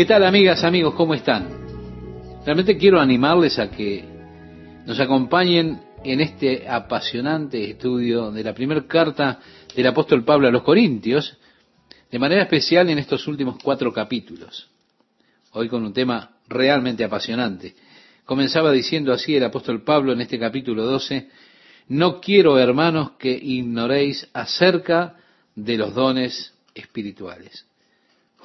[0.00, 0.94] ¿Qué tal amigas, amigos?
[0.94, 1.46] ¿Cómo están?
[2.46, 4.02] Realmente quiero animarles a que
[4.86, 9.40] nos acompañen en este apasionante estudio de la primera carta
[9.76, 11.36] del apóstol Pablo a los Corintios,
[12.10, 14.70] de manera especial en estos últimos cuatro capítulos.
[15.52, 17.74] Hoy con un tema realmente apasionante.
[18.24, 21.28] Comenzaba diciendo así el apóstol Pablo en este capítulo 12,
[21.88, 25.16] no quiero, hermanos, que ignoréis acerca
[25.54, 27.66] de los dones espirituales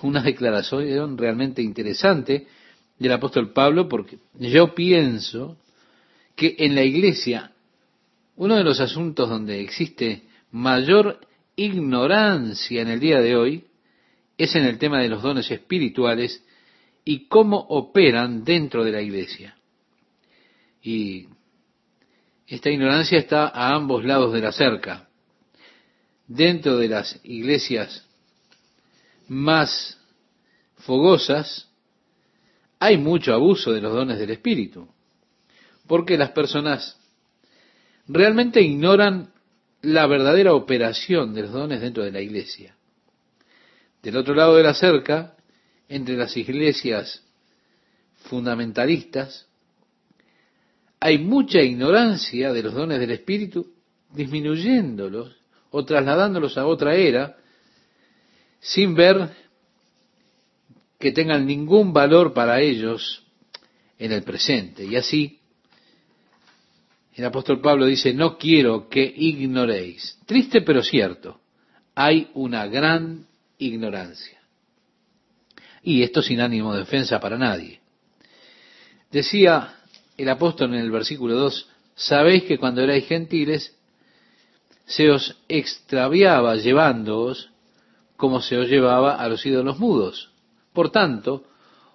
[0.06, 2.48] una declaración realmente interesante
[2.98, 5.58] del apóstol Pablo, porque yo pienso
[6.36, 7.52] que en la iglesia
[8.38, 11.20] uno de los asuntos donde existe mayor
[11.56, 13.66] ignorancia en el día de hoy
[14.38, 16.44] es en el tema de los dones espirituales
[17.06, 19.56] y cómo operan dentro de la iglesia.
[20.82, 21.28] Y
[22.48, 25.08] esta ignorancia está a ambos lados de la cerca.
[26.28, 28.05] Dentro de las iglesias
[29.28, 30.00] más
[30.78, 31.70] fogosas,
[32.80, 34.88] hay mucho abuso de los dones del Espíritu,
[35.88, 37.00] porque las personas
[38.08, 39.34] realmente ignoran
[39.82, 42.76] la verdadera operación de los dones dentro de la iglesia.
[44.02, 45.36] Del otro lado de la cerca,
[45.88, 47.24] entre las iglesias
[48.30, 49.48] fundamentalistas,
[51.00, 53.74] hay mucha ignorancia de los dones del Espíritu,
[54.12, 55.36] disminuyéndolos
[55.70, 57.38] o trasladándolos a otra era,
[58.66, 59.30] sin ver
[61.00, 63.24] que tengan ningún valor para ellos
[64.00, 64.84] en el presente.
[64.86, 65.40] Y así,
[67.14, 70.18] el apóstol Pablo dice, no quiero que ignoréis.
[70.26, 71.40] Triste pero cierto,
[71.94, 73.28] hay una gran
[73.60, 74.42] ignorancia.
[75.84, 77.82] Y esto sin ánimo de defensa para nadie.
[79.12, 79.76] Decía
[80.18, 83.78] el apóstol en el versículo 2, sabéis que cuando erais gentiles,
[84.86, 87.52] se os extraviaba llevándoos
[88.18, 90.32] como se os llevaba a los ídolos mudos.
[90.74, 91.44] Por tanto,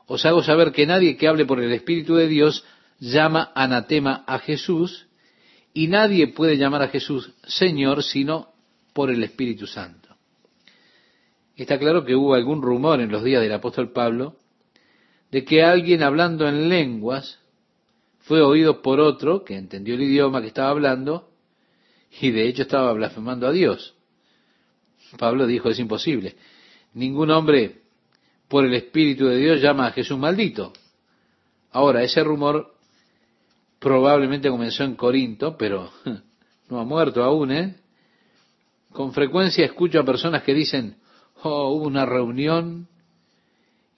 [0.06, 2.64] os hago saber que nadie que hable por el Espíritu de Dios
[2.98, 5.06] llama anatema a Jesús,
[5.72, 8.48] y nadie puede llamar a Jesús Señor sino
[8.92, 10.16] por el Espíritu Santo.
[11.56, 14.36] Está claro que hubo algún rumor en los días del apóstol Pablo
[15.30, 17.38] de que alguien hablando en lenguas
[18.20, 21.30] fue oído por otro que entendió el idioma que estaba hablando
[22.20, 23.94] y de hecho estaba blasfemando a Dios.
[25.18, 26.36] Pablo dijo, es imposible.
[26.94, 27.80] Ningún hombre
[28.48, 30.72] por el Espíritu de Dios llama a Jesús maldito.
[31.72, 32.74] Ahora, ese rumor
[33.78, 35.90] probablemente comenzó en Corinto, pero
[36.68, 37.76] no ha muerto aún, ¿eh?
[38.92, 40.96] Con frecuencia escucho a personas que dicen,
[41.42, 42.88] oh, hubo una reunión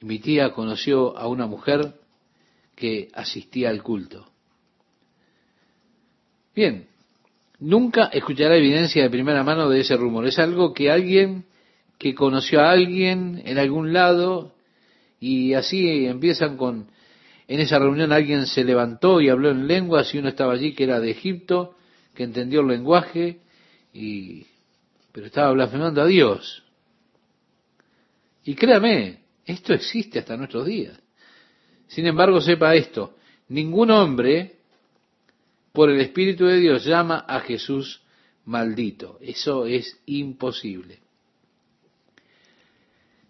[0.00, 1.94] y mi tía conoció a una mujer
[2.74, 4.26] que asistía al culto.
[6.54, 6.88] Bien,
[7.62, 10.26] nunca escuchará evidencia de primera mano de ese rumor.
[10.26, 11.44] Es algo que alguien
[11.96, 14.54] que conoció a alguien en algún lado
[15.20, 16.88] y así empiezan con,
[17.46, 20.84] en esa reunión alguien se levantó y habló en lenguas y uno estaba allí que
[20.84, 21.76] era de Egipto,
[22.14, 23.38] que entendió el lenguaje,
[23.94, 24.44] y,
[25.12, 26.64] pero estaba blasfemando a Dios.
[28.44, 30.98] Y créame, esto existe hasta nuestros días.
[31.86, 33.16] Sin embargo, sepa esto,
[33.48, 34.61] ningún hombre
[35.72, 38.02] por el Espíritu de Dios llama a Jesús
[38.44, 39.18] maldito.
[39.20, 41.00] Eso es imposible.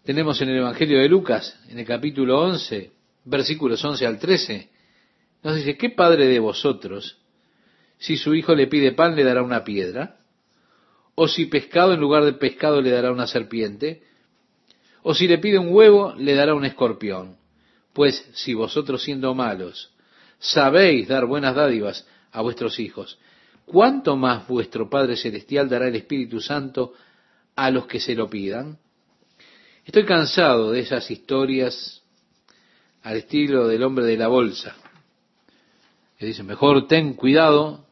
[0.04, 2.91] Tenemos en el Evangelio de Lucas, en el capítulo 11,
[3.25, 4.69] versículos 11 al 13,
[5.44, 7.19] nos dice, ¿qué padre de vosotros,
[7.98, 10.19] si su hijo le pide pan, le dará una piedra?
[11.14, 14.03] ¿O si pescado en lugar de pescado le dará una serpiente?
[15.03, 17.36] ¿O si le pide un huevo, le dará un escorpión?
[17.92, 19.92] Pues si vosotros siendo malos
[20.38, 23.19] sabéis dar buenas dádivas a vuestros hijos,
[23.65, 26.94] ¿cuánto más vuestro Padre Celestial dará el Espíritu Santo
[27.54, 28.78] a los que se lo pidan?
[29.84, 32.03] Estoy cansado de esas historias
[33.03, 34.76] al estilo del hombre de la bolsa,
[36.19, 37.87] que dice, mejor ten cuidado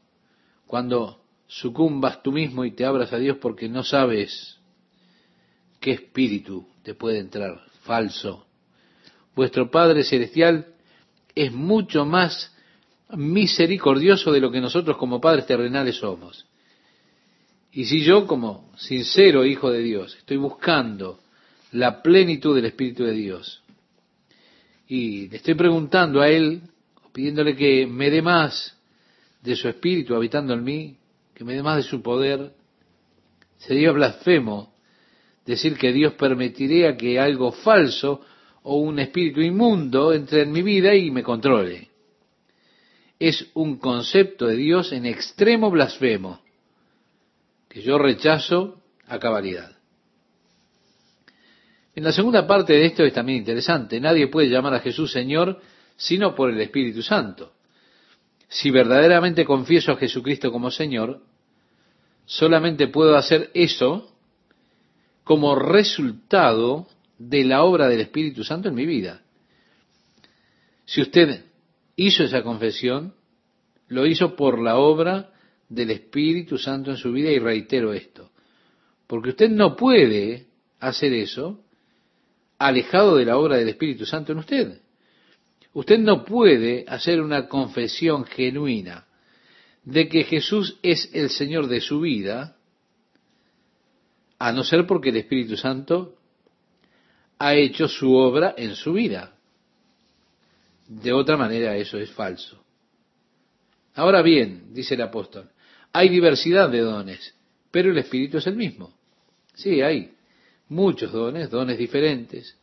[0.67, 4.59] cuando sucumbas tú mismo y te abras a Dios porque no sabes
[5.81, 8.47] qué espíritu te puede entrar, falso.
[9.35, 10.75] Vuestro Padre Celestial
[11.35, 12.55] es mucho más
[13.17, 16.47] misericordioso de lo que nosotros como padres terrenales somos.
[17.73, 21.21] Y si yo como sincero hijo de Dios estoy buscando
[21.73, 23.63] la plenitud del Espíritu de Dios.
[24.89, 26.63] Y le estoy preguntando a Él,
[27.13, 28.77] pidiéndole que me dé más
[29.43, 30.97] de su Espíritu habitando en mí,
[31.35, 32.53] que me dé más de su poder.
[33.59, 34.75] Sería blasfemo
[35.47, 38.23] decir que Dios permitiría que algo falso
[38.63, 41.90] o un espíritu inmundo entre en mi vida y me controle.
[43.21, 46.41] Es un concepto de Dios en extremo blasfemo,
[47.69, 49.77] que yo rechazo a cabalidad.
[51.95, 54.01] En la segunda parte de esto es también interesante.
[54.01, 55.61] Nadie puede llamar a Jesús Señor
[55.97, 57.53] sino por el Espíritu Santo.
[58.49, 61.23] Si verdaderamente confieso a Jesucristo como Señor,
[62.25, 64.11] solamente puedo hacer eso
[65.25, 66.87] como resultado
[67.19, 69.21] de la obra del Espíritu Santo en mi vida.
[70.87, 71.45] Si usted
[72.03, 73.15] hizo esa confesión,
[73.89, 75.35] lo hizo por la obra
[75.69, 78.31] del Espíritu Santo en su vida y reitero esto,
[79.07, 80.47] porque usted no puede
[80.79, 81.63] hacer eso
[82.59, 84.81] alejado de la obra del Espíritu Santo en usted.
[85.75, 89.07] Usted no puede hacer una confesión genuina
[89.85, 92.57] de que Jesús es el Señor de su vida,
[94.39, 96.17] a no ser porque el Espíritu Santo
[97.39, 99.37] ha hecho su obra en su vida.
[100.91, 102.65] De otra manera eso es falso.
[103.95, 105.49] Ahora bien, dice el apóstol,
[105.93, 107.33] hay diversidad de dones,
[107.71, 108.93] pero el Espíritu es el mismo.
[109.55, 110.13] Sí, hay
[110.69, 112.59] muchos dones, dones diferentes.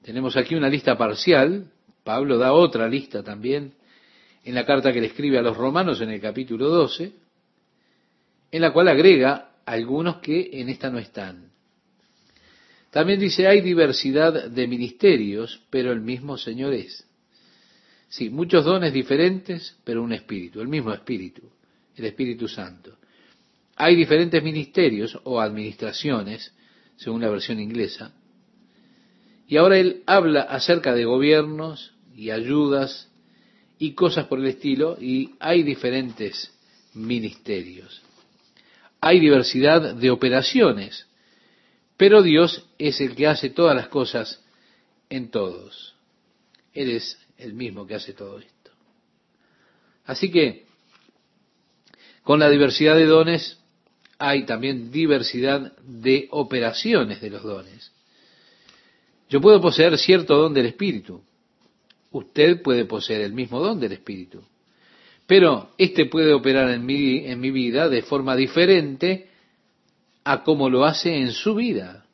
[0.00, 1.70] Tenemos aquí una lista parcial,
[2.02, 3.74] Pablo da otra lista también
[4.44, 7.12] en la carta que le escribe a los romanos en el capítulo 12,
[8.50, 11.50] en la cual agrega algunos que en esta no están.
[12.90, 17.06] También dice, hay diversidad de ministerios, pero el mismo Señor es.
[18.12, 21.48] Sí, muchos dones diferentes, pero un espíritu, el mismo espíritu,
[21.96, 22.98] el Espíritu Santo.
[23.74, 26.52] Hay diferentes ministerios o administraciones,
[26.96, 28.12] según la versión inglesa.
[29.48, 33.08] Y ahora él habla acerca de gobiernos y ayudas
[33.78, 36.52] y cosas por el estilo, y hay diferentes
[36.92, 38.02] ministerios.
[39.00, 41.06] Hay diversidad de operaciones,
[41.96, 44.44] pero Dios es el que hace todas las cosas
[45.08, 45.94] en todos.
[46.74, 48.70] Él es el mismo que hace todo esto.
[50.04, 50.66] Así que,
[52.22, 53.58] con la diversidad de dones,
[54.18, 57.90] hay también diversidad de operaciones de los dones.
[59.28, 61.22] Yo puedo poseer cierto don del Espíritu.
[62.10, 64.42] Usted puede poseer el mismo don del Espíritu.
[65.26, 69.28] Pero este puede operar en mi, en mi vida de forma diferente
[70.24, 72.04] a como lo hace en su vida.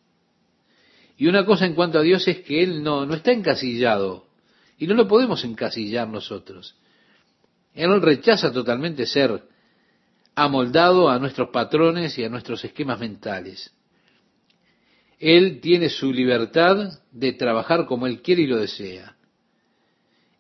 [1.16, 4.27] Y una cosa en cuanto a Dios es que Él no, no está encasillado
[4.78, 6.76] y no lo podemos encasillar nosotros.
[7.74, 9.42] Él rechaza totalmente ser
[10.34, 13.72] amoldado a nuestros patrones y a nuestros esquemas mentales.
[15.18, 19.16] Él tiene su libertad de trabajar como Él quiere y lo desea.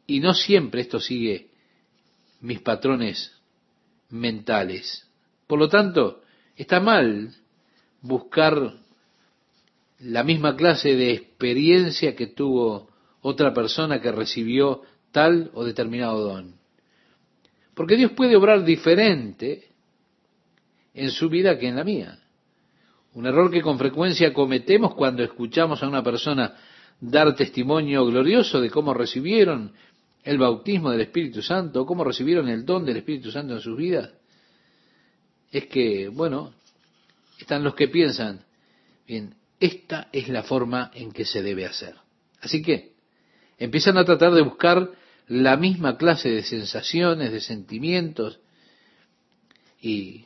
[0.06, 1.50] Y no siempre esto sigue
[2.40, 3.32] mis patrones
[4.08, 5.06] mentales.
[5.48, 6.22] Por lo tanto,
[6.56, 7.34] está mal
[8.00, 8.74] buscar
[9.98, 12.87] la misma clase de experiencia que tuvo
[13.22, 14.82] otra persona que recibió
[15.12, 16.54] tal o determinado don.
[17.74, 19.68] Porque Dios puede obrar diferente
[20.94, 22.18] en su vida que en la mía.
[23.14, 26.54] Un error que con frecuencia cometemos cuando escuchamos a una persona
[27.00, 29.72] dar testimonio glorioso de cómo recibieron
[30.24, 34.10] el bautismo del Espíritu Santo, cómo recibieron el don del Espíritu Santo en sus vidas,
[35.50, 36.52] es que, bueno,
[37.38, 38.44] están los que piensan,
[39.06, 41.94] bien, esta es la forma en que se debe hacer.
[42.40, 42.97] Así que,
[43.58, 44.90] Empiezan a tratar de buscar
[45.26, 48.38] la misma clase de sensaciones, de sentimientos,
[49.80, 50.24] y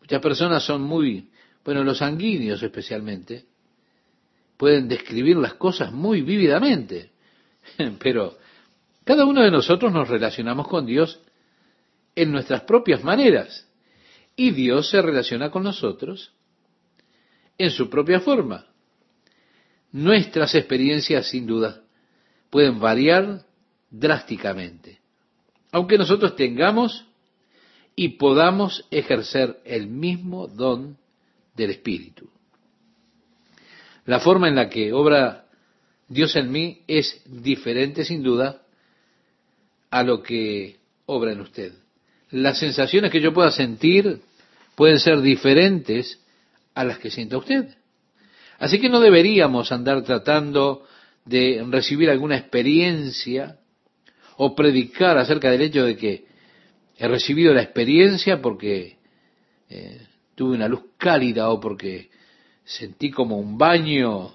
[0.00, 1.30] muchas personas son muy,
[1.64, 3.46] bueno, los sanguíneos especialmente,
[4.56, 7.10] pueden describir las cosas muy vívidamente,
[7.98, 8.36] pero
[9.04, 11.20] cada uno de nosotros nos relacionamos con Dios
[12.14, 13.66] en nuestras propias maneras,
[14.36, 16.32] y Dios se relaciona con nosotros
[17.56, 18.66] en su propia forma.
[19.92, 21.83] Nuestras experiencias, sin duda,
[22.54, 23.42] pueden variar
[23.90, 25.00] drásticamente,
[25.72, 27.04] aunque nosotros tengamos
[27.96, 30.96] y podamos ejercer el mismo don
[31.56, 32.30] del Espíritu.
[34.04, 35.46] La forma en la que obra
[36.06, 38.62] Dios en mí es diferente sin duda
[39.90, 41.72] a lo que obra en usted.
[42.30, 44.20] Las sensaciones que yo pueda sentir
[44.76, 46.20] pueden ser diferentes
[46.72, 47.74] a las que sienta usted.
[48.60, 50.86] Así que no deberíamos andar tratando
[51.24, 53.58] de recibir alguna experiencia
[54.36, 56.26] o predicar acerca del hecho de que
[56.96, 58.98] he recibido la experiencia porque
[59.68, 62.10] eh, tuve una luz cálida o porque
[62.64, 64.34] sentí como un baño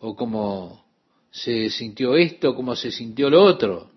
[0.00, 0.84] o como
[1.30, 3.90] se sintió esto, como se sintió lo otro.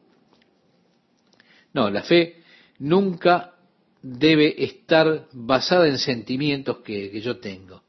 [1.73, 2.41] No, la fe
[2.79, 3.55] nunca
[4.01, 7.83] debe estar basada en sentimientos que, que yo tengo,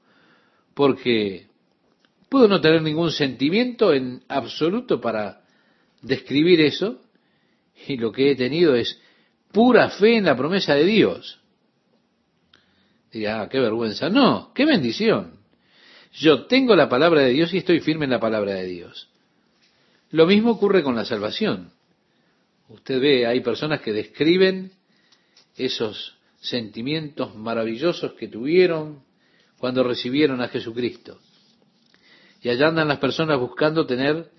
[0.75, 1.47] porque
[2.33, 5.43] Puedo no tener ningún sentimiento en absoluto para
[6.01, 6.99] describir eso,
[7.87, 8.99] y lo que he tenido es
[9.53, 11.39] pura fe en la promesa de Dios.
[13.13, 14.09] Dirá, ah, qué vergüenza.
[14.09, 15.41] No, qué bendición.
[16.15, 19.11] Yo tengo la palabra de Dios y estoy firme en la palabra de Dios.
[20.11, 21.71] Lo mismo ocurre con la salvación.
[22.71, 24.73] Usted ve, hay personas que describen
[25.55, 29.03] esos sentimientos maravillosos que tuvieron
[29.59, 31.21] cuando recibieron a Jesucristo.
[32.43, 34.31] Y allá andan las personas buscando tener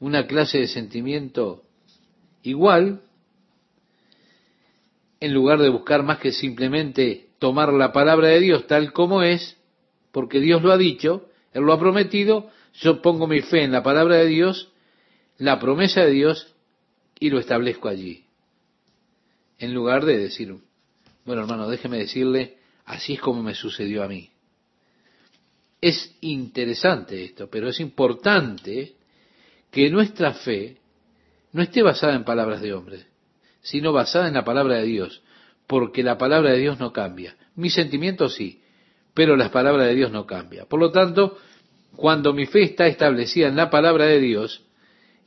[0.00, 1.62] una clase de sentimiento
[2.42, 3.02] igual,
[5.20, 9.56] en lugar de buscar más que simplemente tomar la palabra de Dios tal como es,
[10.10, 13.82] porque Dios lo ha dicho, Él lo ha prometido, yo pongo mi fe en la
[13.82, 14.72] palabra de Dios,
[15.38, 16.54] la promesa de Dios,
[17.20, 18.24] y lo establezco allí.
[19.58, 20.56] En lugar de decir,
[21.24, 24.31] bueno hermano, déjeme decirle, así es como me sucedió a mí.
[25.82, 28.94] Es interesante esto, pero es importante
[29.72, 30.78] que nuestra fe
[31.50, 33.04] no esté basada en palabras de hombres,
[33.62, 35.22] sino basada en la palabra de Dios,
[35.66, 37.36] porque la palabra de Dios no cambia.
[37.56, 38.62] Mis sentimientos sí,
[39.12, 40.66] pero la palabra de Dios no cambia.
[40.66, 41.36] Por lo tanto,
[41.96, 44.62] cuando mi fe está establecida en la palabra de Dios,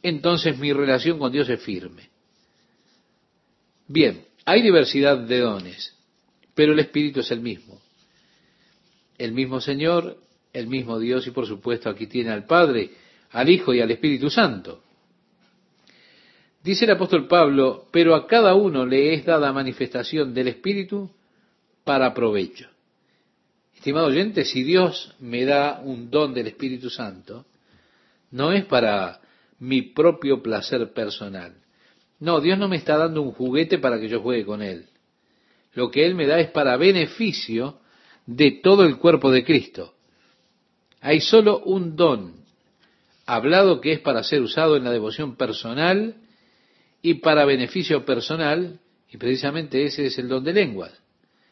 [0.04, 2.10] entonces mi relación con Dios es firme.
[3.88, 5.96] Bien, hay diversidad de dones,
[6.54, 7.82] pero el Espíritu es el mismo.
[9.18, 10.18] El mismo Señor,
[10.56, 12.92] el mismo Dios y por supuesto aquí tiene al Padre,
[13.32, 14.82] al Hijo y al Espíritu Santo.
[16.64, 21.12] Dice el apóstol Pablo, pero a cada uno le es dada manifestación del Espíritu
[21.84, 22.68] para provecho.
[23.76, 27.46] Estimado oyente, si Dios me da un don del Espíritu Santo,
[28.32, 29.20] no es para
[29.60, 31.54] mi propio placer personal.
[32.20, 34.86] No, Dios no me está dando un juguete para que yo juegue con él.
[35.74, 37.80] Lo que Él me da es para beneficio
[38.26, 39.95] de todo el cuerpo de Cristo.
[41.06, 42.34] Hay solo un don
[43.28, 46.16] hablado que es para ser usado en la devoción personal
[47.04, 48.80] y para beneficio personal,
[49.12, 51.00] y precisamente ese es el don de lenguas.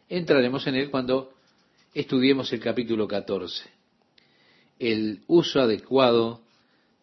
[0.09, 1.33] Entraremos en él cuando
[1.93, 3.69] estudiemos el capítulo 14.
[4.79, 6.41] El uso adecuado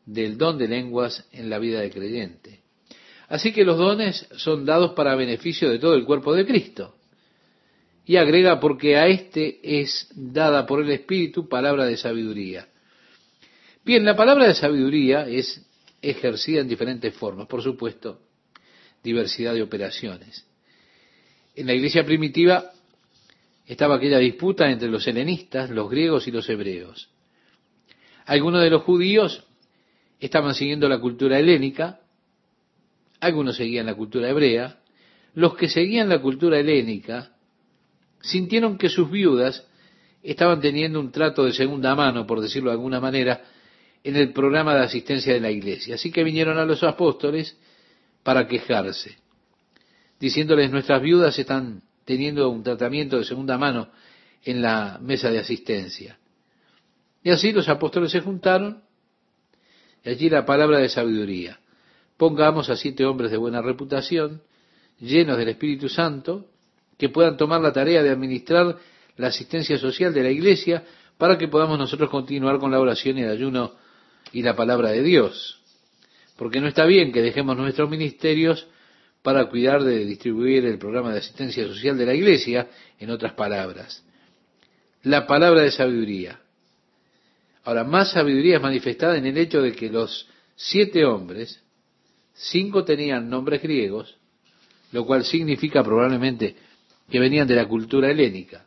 [0.04, 2.62] del don de lenguas en la vida de creyente.
[3.28, 6.96] Así que los dones son dados para beneficio de todo el cuerpo de Cristo.
[8.10, 12.66] Y agrega, porque a éste es dada por el Espíritu palabra de sabiduría.
[13.84, 15.64] Bien, la palabra de sabiduría es
[16.02, 18.18] ejercida en diferentes formas, por supuesto,
[19.04, 20.44] diversidad de operaciones.
[21.54, 22.72] En la iglesia primitiva
[23.64, 27.10] estaba aquella disputa entre los helenistas, los griegos y los hebreos.
[28.26, 29.44] Algunos de los judíos
[30.18, 32.00] estaban siguiendo la cultura helénica,
[33.20, 34.80] algunos seguían la cultura hebrea,
[35.34, 37.36] los que seguían la cultura helénica
[38.20, 39.66] sintieron que sus viudas
[40.22, 43.42] estaban teniendo un trato de segunda mano, por decirlo de alguna manera,
[44.04, 45.94] en el programa de asistencia de la iglesia.
[45.94, 47.56] Así que vinieron a los apóstoles
[48.22, 49.16] para quejarse,
[50.18, 53.88] diciéndoles nuestras viudas están teniendo un tratamiento de segunda mano
[54.44, 56.18] en la mesa de asistencia.
[57.22, 58.82] Y así los apóstoles se juntaron
[60.04, 61.60] y allí la palabra de sabiduría.
[62.16, 64.42] Pongamos a siete hombres de buena reputación,
[64.98, 66.46] llenos del Espíritu Santo,
[67.00, 68.76] que puedan tomar la tarea de administrar
[69.16, 70.84] la asistencia social de la iglesia
[71.16, 73.72] para que podamos nosotros continuar con la oración y el ayuno
[74.32, 75.58] y la palabra de Dios.
[76.36, 78.68] Porque no está bien que dejemos nuestros ministerios
[79.22, 84.04] para cuidar de distribuir el programa de asistencia social de la iglesia, en otras palabras.
[85.02, 86.38] La palabra de sabiduría.
[87.64, 91.62] Ahora, más sabiduría es manifestada en el hecho de que los siete hombres,
[92.34, 94.16] cinco tenían nombres griegos,
[94.92, 96.56] lo cual significa probablemente
[97.10, 98.66] que venían de la cultura helénica.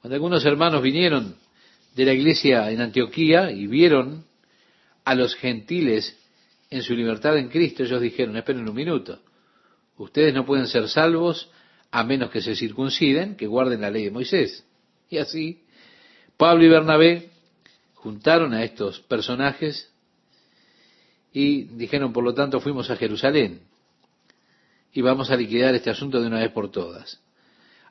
[0.00, 1.36] Cuando algunos hermanos vinieron
[1.94, 4.24] de la iglesia en Antioquía y vieron
[5.04, 6.16] a los gentiles
[6.70, 9.20] en su libertad en Cristo, ellos dijeron, esperen un minuto,
[9.98, 11.50] ustedes no pueden ser salvos
[11.90, 14.64] a menos que se circunciden, que guarden la ley de Moisés.
[15.10, 15.64] Y así,
[16.36, 17.30] Pablo y Bernabé
[17.94, 19.92] juntaron a estos personajes
[21.32, 23.69] y dijeron, por lo tanto, fuimos a Jerusalén
[24.92, 27.20] y vamos a liquidar este asunto de una vez por todas.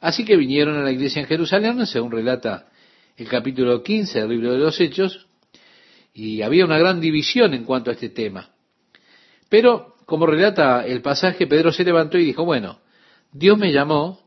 [0.02, 2.70] Así que vinieron a la iglesia en Jerusalén, según relata
[3.18, 5.28] el capítulo 15 del libro de los Hechos,
[6.14, 8.50] y había una gran división en cuanto a este tema.
[9.50, 12.80] Pero, como relata el pasaje, Pedro se levantó y dijo, bueno,
[13.32, 14.22] Dios me llamó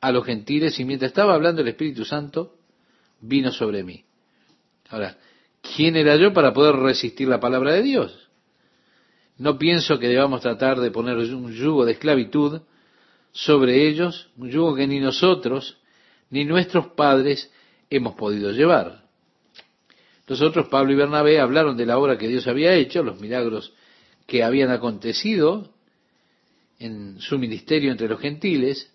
[0.00, 2.54] a los gentiles y mientras estaba hablando el Espíritu Santo,
[3.20, 4.04] vino sobre mí.
[4.90, 5.18] Ahora,
[5.60, 8.27] ¿quién era yo para poder resistir la palabra de Dios?
[9.38, 12.60] No pienso que debamos tratar de poner un yugo de esclavitud
[13.32, 15.78] sobre ellos, un yugo que ni nosotros
[16.30, 17.50] ni nuestros padres
[17.88, 19.04] hemos podido llevar.
[20.28, 23.72] Nosotros, Pablo y Bernabé, hablaron de la obra que Dios había hecho, los milagros
[24.26, 25.72] que habían acontecido
[26.78, 28.92] en su ministerio entre los gentiles.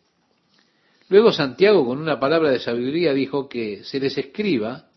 [1.10, 4.90] Luego Santiago, con una palabra de sabiduría, dijo que se les escriba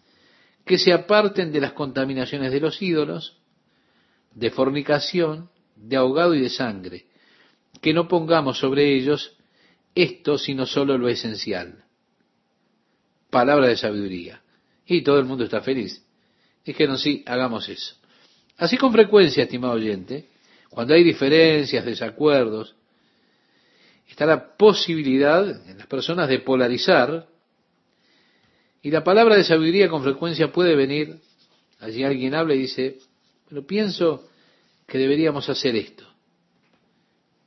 [0.66, 3.38] que se aparten de las contaminaciones de los ídolos,
[4.36, 7.06] de fornicación, de ahogado y de sangre,
[7.80, 9.34] que no pongamos sobre ellos
[9.94, 11.84] esto sino solo lo esencial.
[13.30, 14.42] Palabra de sabiduría.
[14.86, 16.04] Y todo el mundo está feliz.
[16.64, 17.96] Dijeron, sí, hagamos eso.
[18.58, 20.28] Así con frecuencia, estimado oyente,
[20.68, 22.76] cuando hay diferencias, desacuerdos,
[24.08, 27.26] está la posibilidad en las personas de polarizar
[28.82, 31.20] y la palabra de sabiduría con frecuencia puede venir,
[31.80, 32.98] allí alguien habla y dice,
[33.48, 34.28] pero pienso
[34.86, 36.04] que deberíamos hacer esto.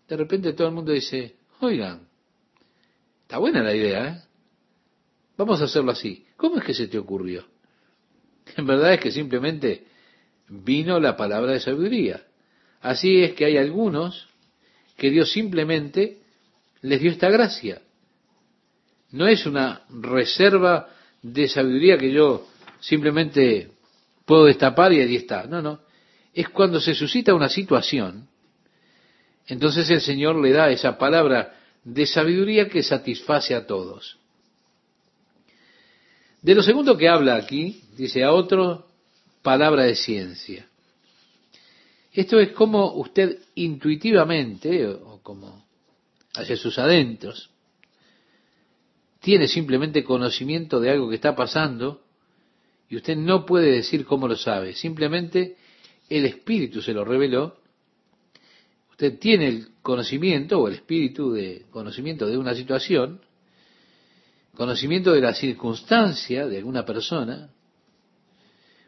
[0.08, 2.08] De repente todo el mundo dice, oigan,
[3.22, 4.22] está buena la idea, ¿eh?
[5.38, 6.26] Vamos a hacerlo así.
[6.36, 7.46] ¿Cómo es que se te ocurrió?
[8.58, 9.86] En verdad es que simplemente
[10.50, 12.26] vino la palabra de sabiduría.
[12.82, 14.28] Así es que hay algunos
[14.98, 16.18] que Dios simplemente
[16.82, 17.82] les dio esta gracia.
[19.12, 20.90] No es una reserva
[21.22, 22.48] de sabiduría que yo
[22.80, 23.72] simplemente
[24.26, 25.46] puedo destapar y allí está.
[25.46, 25.80] No, no.
[26.40, 28.30] Es cuando se suscita una situación,
[29.46, 31.54] entonces el Señor le da esa palabra
[31.84, 34.18] de sabiduría que satisface a todos.
[36.42, 38.88] De lo segundo que habla aquí, dice a otro,
[39.42, 40.66] palabra de ciencia.
[42.14, 45.66] Esto es como usted intuitivamente, o como
[46.36, 47.50] hacia sus adentros,
[49.20, 52.02] tiene simplemente conocimiento de algo que está pasando
[52.90, 55.58] y usted no puede decir cómo lo sabe, simplemente
[56.10, 57.58] el Espíritu se lo reveló.
[58.92, 63.22] Usted tiene el conocimiento o el espíritu de conocimiento de una situación,
[64.56, 67.50] conocimiento de la circunstancia de alguna persona.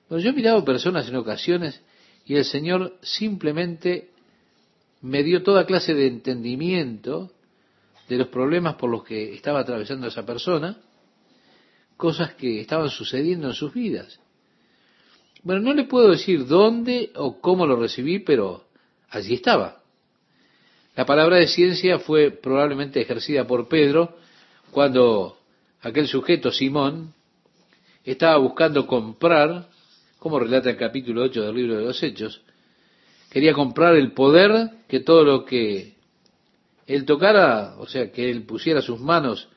[0.09, 1.81] Bueno, yo he mirado personas en ocasiones
[2.25, 4.09] y el Señor simplemente
[5.01, 7.31] me dio toda clase de entendimiento
[8.07, 10.77] de los problemas por los que estaba atravesando esa persona,
[11.97, 14.19] cosas que estaban sucediendo en sus vidas.
[15.43, 18.65] Bueno, no le puedo decir dónde o cómo lo recibí, pero
[19.09, 19.81] allí estaba.
[20.95, 24.17] La palabra de ciencia fue probablemente ejercida por Pedro
[24.71, 25.37] cuando
[25.81, 27.13] aquel sujeto, Simón,
[28.03, 29.67] estaba buscando comprar,
[30.19, 32.41] como relata el capítulo 8 del libro de los Hechos,
[33.31, 35.95] quería comprar el poder que todo lo que
[36.85, 39.47] él tocara, o sea, que él pusiera sus manos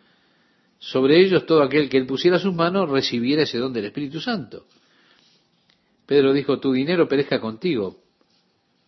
[0.79, 4.67] sobre ellos, todo aquel que él pusiera sus manos recibiera ese don del Espíritu Santo.
[6.07, 8.03] Pedro dijo, tu dinero perezca contigo.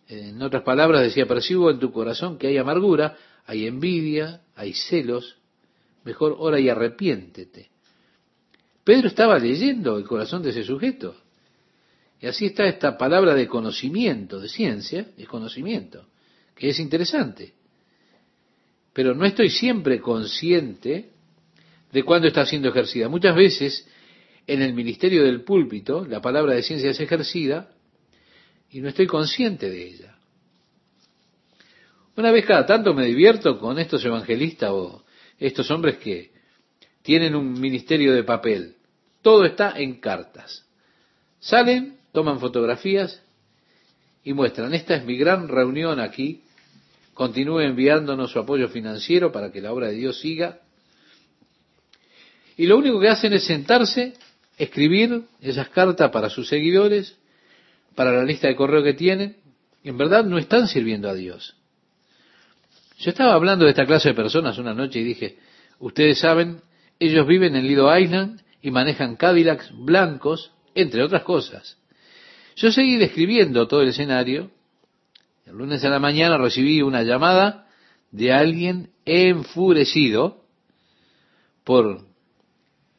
[0.07, 5.37] En otras palabras decía, percibo en tu corazón que hay amargura, hay envidia, hay celos,
[6.03, 7.69] mejor ora y arrepiéntete.
[8.83, 11.15] Pedro estaba leyendo el corazón de ese sujeto.
[12.21, 16.05] Y así está esta palabra de conocimiento, de ciencia, es conocimiento,
[16.55, 17.53] que es interesante
[18.97, 21.11] pero no estoy siempre consciente
[21.91, 23.07] de cuándo está siendo ejercida.
[23.07, 23.87] Muchas veces
[24.47, 27.69] en el ministerio del púlpito la palabra de ciencia es ejercida
[28.71, 30.17] y no estoy consciente de ella.
[32.15, 35.03] Una vez cada tanto me divierto con estos evangelistas o
[35.37, 36.31] estos hombres que
[37.03, 38.75] tienen un ministerio de papel.
[39.21, 40.65] Todo está en cartas.
[41.39, 43.21] Salen, toman fotografías
[44.23, 46.41] y muestran, esta es mi gran reunión aquí
[47.17, 50.59] continúe enviándonos su apoyo financiero para que la obra de Dios siga.
[52.55, 54.13] Y lo único que hacen es sentarse,
[54.57, 57.17] escribir esas cartas para sus seguidores,
[57.95, 59.37] para la lista de correo que tienen.
[59.83, 61.55] En verdad no están sirviendo a Dios.
[62.99, 65.37] Yo estaba hablando de esta clase de personas una noche y dije,
[65.79, 66.61] ustedes saben,
[66.99, 71.77] ellos viven en Lido Island y manejan Cadillacs blancos, entre otras cosas.
[72.55, 74.49] Yo seguí describiendo todo el escenario
[75.47, 77.67] el lunes a la mañana recibí una llamada
[78.11, 80.43] de alguien enfurecido
[81.63, 82.05] por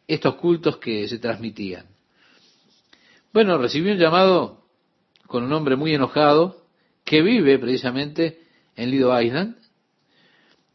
[0.08, 1.86] estos cultos que se transmitían.
[3.32, 4.64] Bueno, recibí un llamado
[5.26, 6.64] con un hombre muy enojado
[7.04, 8.40] que vive precisamente
[8.74, 9.56] en Lido Island,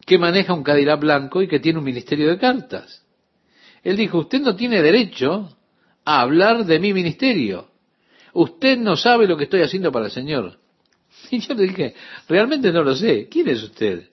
[0.05, 3.03] que maneja un Cadillac blanco y que tiene un ministerio de cartas.
[3.83, 5.57] Él dijo, usted no tiene derecho
[6.05, 7.69] a hablar de mi ministerio.
[8.33, 10.59] Usted no sabe lo que estoy haciendo para el Señor.
[11.31, 11.95] Y yo le dije,
[12.27, 13.27] realmente no lo sé.
[13.29, 14.09] ¿Quién es usted?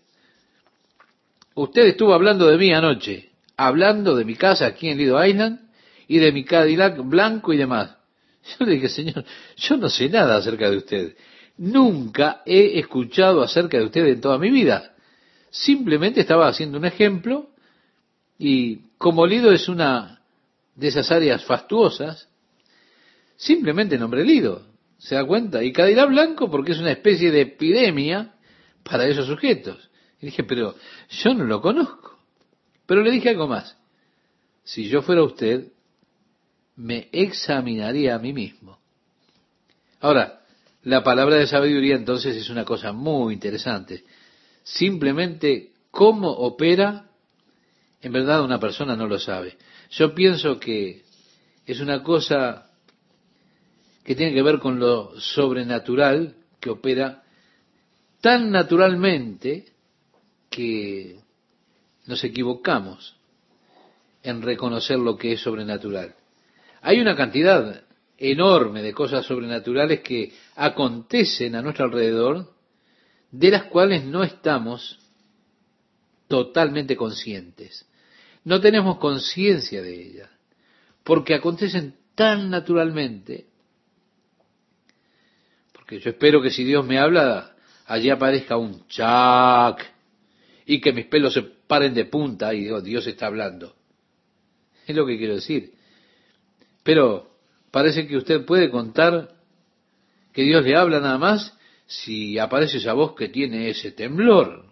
[1.54, 3.29] Usted estuvo hablando de mí anoche,
[3.66, 5.60] hablando de mi casa aquí en Lido Island
[6.08, 7.94] y de mi Cadillac blanco y demás.
[8.58, 9.22] Yo le dije, señor,
[9.54, 11.16] yo no sé nada acerca de usted.
[11.58, 14.94] Nunca he escuchado acerca de usted en toda mi vida.
[15.50, 17.50] Simplemente estaba haciendo un ejemplo
[18.38, 20.22] y como Lido es una
[20.74, 22.30] de esas áreas fastuosas,
[23.36, 24.62] simplemente nombré Lido.
[24.96, 25.62] ¿Se da cuenta?
[25.62, 28.32] Y Cadillac blanco porque es una especie de epidemia
[28.82, 29.90] para esos sujetos.
[30.18, 30.74] Y dije, pero
[31.10, 32.19] yo no lo conozco.
[32.90, 33.76] Pero le dije algo más.
[34.64, 35.68] Si yo fuera usted,
[36.74, 38.80] me examinaría a mí mismo.
[40.00, 40.40] Ahora,
[40.82, 44.02] la palabra de sabiduría entonces es una cosa muy interesante.
[44.64, 47.06] Simplemente cómo opera,
[48.02, 49.56] en verdad una persona no lo sabe.
[49.92, 51.04] Yo pienso que
[51.66, 52.72] es una cosa
[54.02, 57.22] que tiene que ver con lo sobrenatural que opera
[58.20, 59.66] tan naturalmente
[60.50, 61.19] que
[62.06, 63.16] nos equivocamos
[64.22, 66.14] en reconocer lo que es sobrenatural.
[66.82, 67.82] Hay una cantidad
[68.18, 72.52] enorme de cosas sobrenaturales que acontecen a nuestro alrededor,
[73.30, 74.98] de las cuales no estamos
[76.28, 77.86] totalmente conscientes.
[78.44, 80.30] No tenemos conciencia de ellas,
[81.02, 83.46] porque acontecen tan naturalmente.
[85.72, 87.54] Porque yo espero que si Dios me habla,
[87.86, 89.99] allí aparezca un chac
[90.70, 93.74] y que mis pelos se paren de punta y digo, Dios está hablando.
[94.86, 95.72] Es lo que quiero decir.
[96.84, 97.28] Pero
[97.72, 99.34] parece que usted puede contar
[100.32, 104.64] que Dios le habla nada más si aparece esa voz que tiene ese temblor.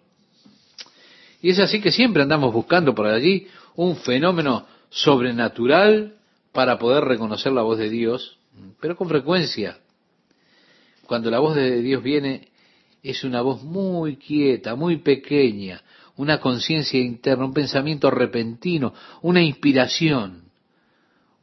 [1.41, 6.15] Y es así que siempre andamos buscando por allí un fenómeno sobrenatural
[6.53, 8.39] para poder reconocer la voz de Dios,
[8.79, 9.79] pero con frecuencia,
[11.07, 12.47] cuando la voz de Dios viene,
[13.03, 15.81] es una voz muy quieta, muy pequeña,
[16.19, 20.51] una conciencia interna, un pensamiento repentino, una inspiración,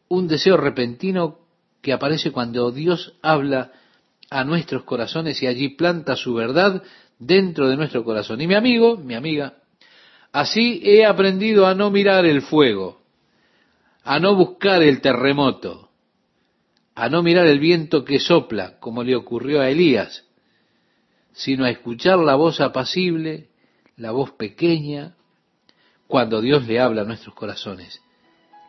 [0.08, 1.38] un deseo repentino
[1.80, 3.72] que aparece cuando Dios habla
[4.28, 6.82] a nuestros corazones y allí planta su verdad
[7.18, 8.42] dentro de nuestro corazón.
[8.42, 9.54] Y mi amigo, mi amiga,
[10.30, 13.00] así he aprendido a no mirar el fuego,
[14.04, 15.88] a no buscar el terremoto,
[16.94, 20.26] a no mirar el viento que sopla, como le ocurrió a Elías,
[21.32, 23.48] sino a escuchar la voz apacible,
[23.96, 25.14] la voz pequeña,
[26.06, 28.02] cuando Dios le habla a nuestros corazones,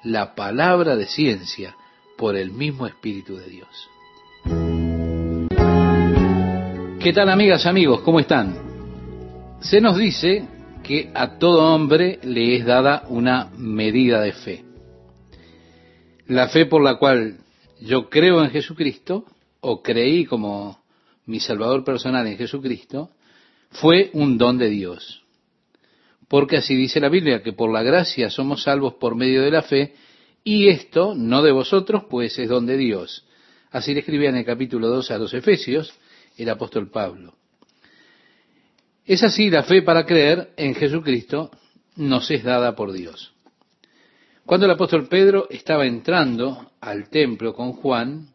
[0.04, 1.76] la palabra de ciencia
[2.18, 3.90] por el mismo Espíritu de Dios.
[7.00, 8.02] ¿Qué tal amigas, amigos?
[8.02, 9.58] ¿Cómo están?
[9.60, 10.48] Se nos dice
[10.82, 14.64] que a todo hombre le es dada una medida de fe.
[16.28, 17.40] La fe por la cual
[17.82, 19.26] yo creo en Jesucristo,
[19.60, 20.80] o creí como
[21.26, 23.12] mi Salvador personal en Jesucristo,
[23.70, 25.24] fue un don de Dios.
[26.28, 29.62] Porque así dice la Biblia, que por la gracia somos salvos por medio de la
[29.62, 29.96] fe,
[30.44, 33.26] y esto no de vosotros, pues es don de Dios.
[33.72, 35.94] Así le escribía en el capítulo 2 a los Efesios
[36.38, 37.36] el apóstol Pablo.
[39.06, 41.52] Es así la fe para creer en Jesucristo
[41.96, 43.34] nos es dada por Dios.
[44.46, 48.30] Cuando el apóstol Pedro estaba entrando al templo con Juan,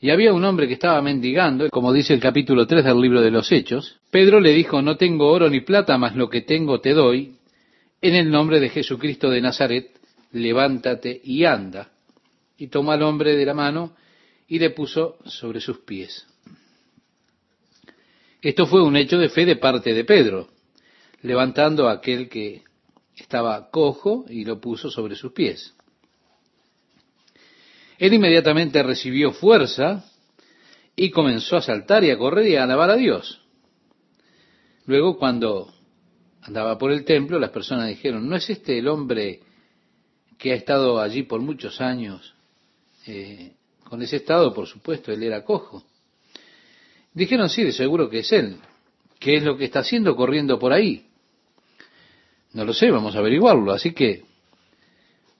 [0.00, 3.32] y había un hombre que estaba mendigando, como dice el capítulo 3 del libro de
[3.32, 6.92] los Hechos, Pedro le dijo, no tengo oro ni plata, mas lo que tengo te
[6.92, 7.36] doy,
[8.00, 9.90] en el nombre de Jesucristo de Nazaret,
[10.32, 11.90] levántate y anda.
[12.56, 13.96] Y tomó al hombre de la mano
[14.46, 16.26] y le puso sobre sus pies.
[18.40, 20.48] Esto fue un hecho de fe de parte de Pedro,
[21.22, 22.62] levantando a aquel que
[23.16, 25.74] estaba cojo y lo puso sobre sus pies.
[27.98, 30.04] Él inmediatamente recibió fuerza
[30.94, 33.42] y comenzó a saltar y a correr y a alabar a Dios.
[34.86, 35.72] Luego, cuando
[36.42, 39.40] andaba por el templo, las personas dijeron, ¿no es este el hombre
[40.38, 42.34] que ha estado allí por muchos años?
[43.06, 43.52] Eh,
[43.84, 45.84] con ese estado, por supuesto, él era cojo.
[47.12, 48.58] Dijeron, sí, de seguro que es él.
[49.18, 51.06] ¿Qué es lo que está haciendo corriendo por ahí?
[52.52, 53.72] No lo sé, vamos a averiguarlo.
[53.72, 54.22] Así que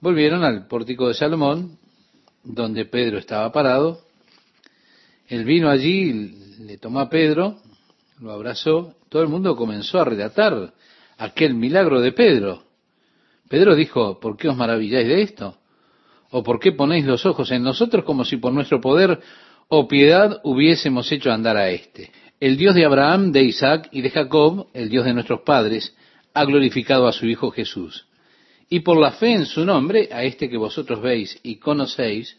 [0.01, 1.79] volvieron al pórtico de Salomón,
[2.43, 4.01] donde Pedro estaba parado.
[5.27, 7.57] Él vino allí, le tomó a Pedro,
[8.21, 8.95] lo abrazó.
[9.09, 10.73] Todo el mundo comenzó a relatar
[11.19, 12.65] aquel milagro de Pedro.
[13.49, 15.57] Pedro dijo, ¿por qué os maravilláis de esto?
[16.31, 19.21] ¿O por qué ponéis los ojos en nosotros como si por nuestro poder
[19.69, 22.11] o piedad hubiésemos hecho andar a éste?
[22.41, 25.97] El Dios de Abraham, de Isaac y de Jacob, el Dios de nuestros padres,
[26.35, 28.08] ha glorificado a su Hijo Jesús.
[28.69, 32.37] Y por la fe en su nombre, a este que vosotros veis y conocéis,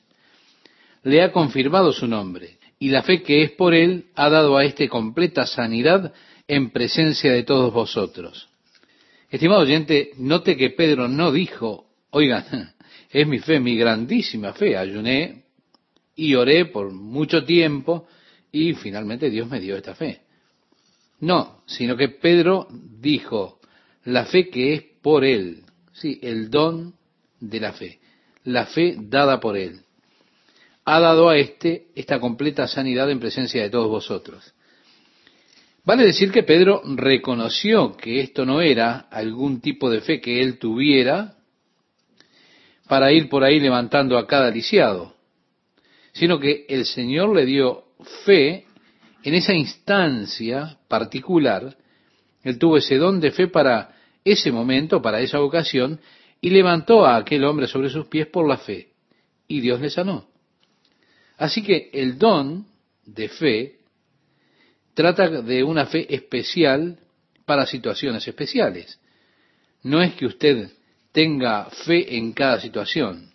[1.03, 2.57] le ha confirmado su nombre.
[2.77, 6.13] Y la fe que es por él ha dado a éste completa sanidad
[6.47, 8.47] en presencia de todos vosotros.
[9.29, 12.73] Estimado oyente, note que Pedro no dijo, oigan,
[13.11, 14.77] es mi fe, mi grandísima fe.
[14.77, 15.43] Ayuné
[16.15, 18.07] y oré por mucho tiempo
[18.51, 20.21] y finalmente Dios me dio esta fe.
[21.21, 23.59] No, sino que Pedro dijo,
[24.05, 25.63] la fe que es por Él,
[25.99, 26.93] sí, el don
[27.39, 27.99] de la fe,
[28.43, 29.81] la fe dada por Él,
[30.85, 34.53] ha dado a éste esta completa sanidad en presencia de todos vosotros.
[35.85, 40.59] Vale decir que Pedro reconoció que esto no era algún tipo de fe que él
[40.59, 41.35] tuviera,
[42.87, 45.13] para ir por ahí levantando a cada lisiado,
[46.11, 47.83] sino que el Señor le dio
[48.25, 48.65] fe
[49.23, 51.77] en esa instancia particular.
[52.43, 55.99] Él tuvo ese don de fe para ese momento, para esa ocasión,
[56.41, 58.89] y levantó a aquel hombre sobre sus pies por la fe,
[59.47, 60.27] y Dios le sanó.
[61.37, 62.65] Así que el don
[63.05, 63.79] de fe
[64.93, 66.99] trata de una fe especial
[67.45, 68.99] para situaciones especiales.
[69.83, 70.69] No es que usted
[71.11, 73.31] tenga fe en cada situación.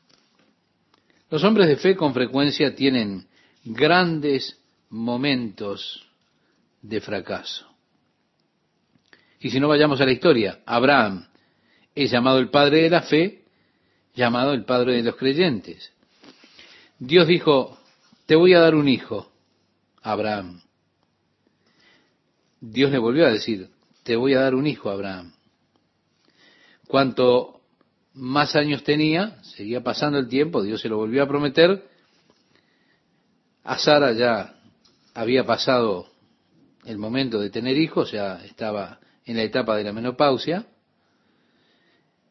[1.30, 3.26] Los hombres de fe con frecuencia tienen
[3.64, 4.58] grandes
[4.90, 6.06] momentos
[6.82, 7.73] de fracaso.
[9.44, 11.26] Y si no vayamos a la historia, Abraham
[11.94, 13.44] es llamado el padre de la fe,
[14.14, 15.92] llamado el padre de los creyentes.
[16.98, 17.78] Dios dijo,
[18.24, 19.30] te voy a dar un hijo,
[20.00, 20.62] Abraham.
[22.58, 23.68] Dios le volvió a decir,
[24.02, 25.34] te voy a dar un hijo, Abraham.
[26.88, 27.60] Cuanto
[28.14, 31.86] más años tenía, seguía pasando el tiempo, Dios se lo volvió a prometer.
[33.62, 34.54] A Sara ya
[35.12, 36.06] había pasado
[36.86, 40.66] el momento de tener hijos, ya estaba en la etapa de la menopausia.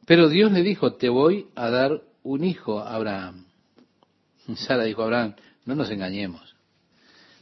[0.05, 3.45] Pero Dios le dijo, te voy a dar un hijo, Abraham.
[4.55, 6.55] Sara dijo, Abraham, no nos engañemos.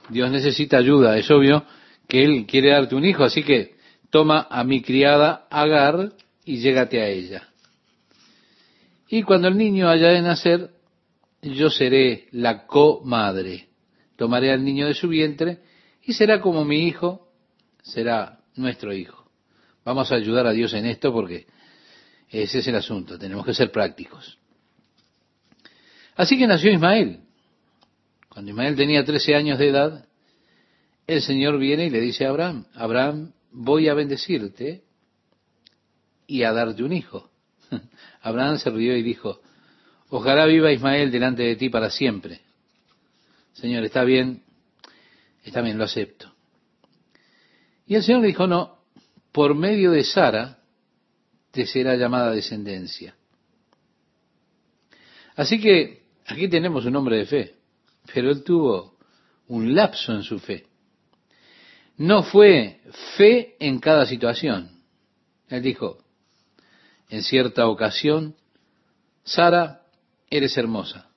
[0.10, 1.66] Dios necesita ayuda, es obvio
[2.08, 3.76] que Él quiere darte un hijo, así que
[4.10, 6.12] toma a mi criada Agar
[6.44, 7.48] y llégate a ella.
[9.08, 10.72] Y cuando el niño haya de nacer,
[11.42, 13.68] yo seré la comadre.
[14.16, 15.60] Tomaré al niño de su vientre
[16.04, 17.28] y será como mi hijo,
[17.82, 19.21] será nuestro hijo.
[19.84, 21.48] Vamos a ayudar a Dios en esto porque
[22.30, 24.38] ese es el asunto, tenemos que ser prácticos.
[26.16, 27.22] Así que nació Ismael.
[28.30, 30.06] Cuando Ismael tenía 13 años de edad,
[31.08, 34.84] el Señor viene y le dice a Abraham, Abraham, voy a bendecirte
[36.28, 37.30] y a darte un hijo.
[38.22, 39.42] Abraham se rió y dijo,
[40.10, 42.42] ojalá viva Ismael delante de ti para siempre.
[43.54, 44.44] Señor, está bien,
[45.44, 46.32] está bien, lo acepto.
[47.88, 48.81] Y el Señor le dijo, no,
[49.32, 50.60] por medio de Sara
[51.52, 53.16] te será llamada descendencia.
[55.36, 57.56] Así que aquí tenemos un hombre de fe,
[58.14, 58.98] pero él tuvo
[59.48, 60.68] un lapso en su fe.
[61.98, 62.82] No fue
[63.18, 64.72] fe en cada situación.
[65.50, 65.98] Él dijo,
[67.10, 68.36] en cierta ocasión,
[69.24, 69.82] Sara,
[70.30, 71.10] eres hermosa,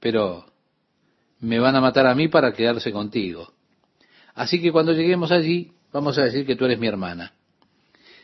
[0.00, 0.46] pero
[1.38, 3.52] me van a matar a mí para quedarse contigo.
[4.34, 7.32] Así que cuando lleguemos allí, vamos a decir que tú eres mi hermana.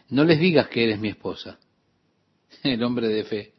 [0.09, 1.59] No les digas que eres mi esposa.
[2.62, 3.52] El hombre de fe,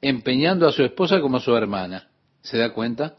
[0.00, 2.08] empeñando a su esposa como su hermana.
[2.42, 3.18] ¿Se da cuenta?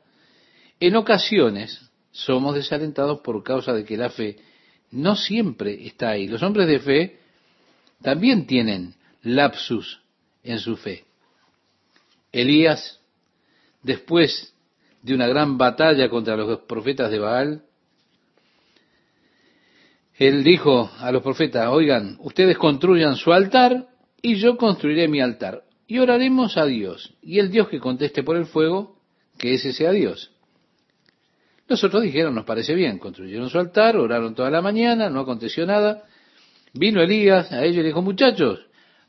[0.79, 4.37] En ocasiones, somos desalentados por causa de que la fe
[4.91, 6.27] no siempre está ahí.
[6.27, 7.19] Los hombres de fe
[8.01, 10.01] también tienen lapsus
[10.43, 11.05] en su fe.
[12.31, 12.99] Elías,
[13.81, 14.53] después
[15.01, 17.64] de una gran batalla contra los profetas de Baal,
[20.17, 23.87] él dijo a los profetas, oigan, ustedes construyan su altar
[24.21, 25.63] y yo construiré mi altar.
[25.87, 27.13] Y oraremos a Dios.
[27.21, 28.97] Y el Dios que conteste por el fuego,
[29.37, 30.31] que ese sea Dios.
[31.67, 35.65] Los otros dijeron, nos parece bien, construyeron su altar, oraron toda la mañana, no aconteció
[35.65, 36.03] nada.
[36.73, 38.65] Vino Elías a ellos y dijo, muchachos,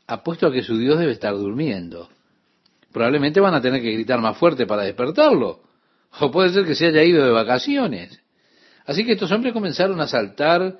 [0.07, 2.09] apuesto a que su Dios debe estar durmiendo.
[2.91, 5.61] Probablemente van a tener que gritar más fuerte para despertarlo.
[6.19, 8.21] O puede ser que se haya ido de vacaciones.
[8.85, 10.77] Así que estos hombres comenzaron a saltar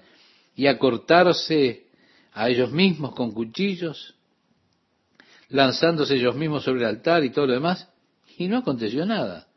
[0.58, 1.86] y a cortarse
[2.34, 4.15] a ellos mismos con cuchillos,
[5.50, 7.88] lanzándose ellos mismos sobre el altar y todo lo demás,
[8.38, 9.48] y no aconteció nada.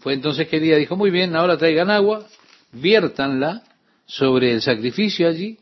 [0.00, 2.26] Fue entonces que Elías dijo, muy bien, ahora traigan agua,
[2.72, 3.62] viértanla
[4.04, 5.58] sobre el sacrificio allí.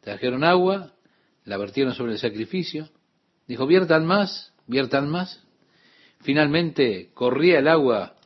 [0.00, 0.92] Trajeron agua,
[1.44, 2.88] la vertieron sobre el sacrificio.
[3.46, 5.40] Dijo, viertan más, viertan más.
[6.20, 8.16] Finalmente corría el agua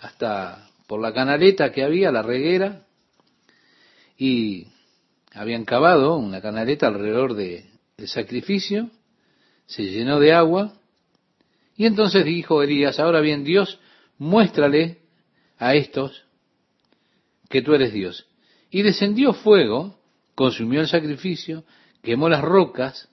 [0.00, 2.83] hasta por la canaleta que había, la reguera,
[4.16, 4.68] y
[5.32, 7.64] habían cavado una canaleta alrededor del
[8.06, 8.90] sacrificio,
[9.66, 10.74] se llenó de agua,
[11.76, 13.80] y entonces dijo Elías, ahora bien, Dios
[14.18, 14.98] muéstrale
[15.58, 16.24] a estos
[17.48, 18.26] que tú eres Dios.
[18.70, 19.98] Y descendió fuego,
[20.34, 21.64] consumió el sacrificio,
[22.02, 23.08] quemó las rocas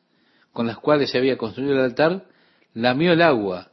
[0.52, 2.26] con las cuales se había construido el altar,
[2.74, 3.72] lamió el agua,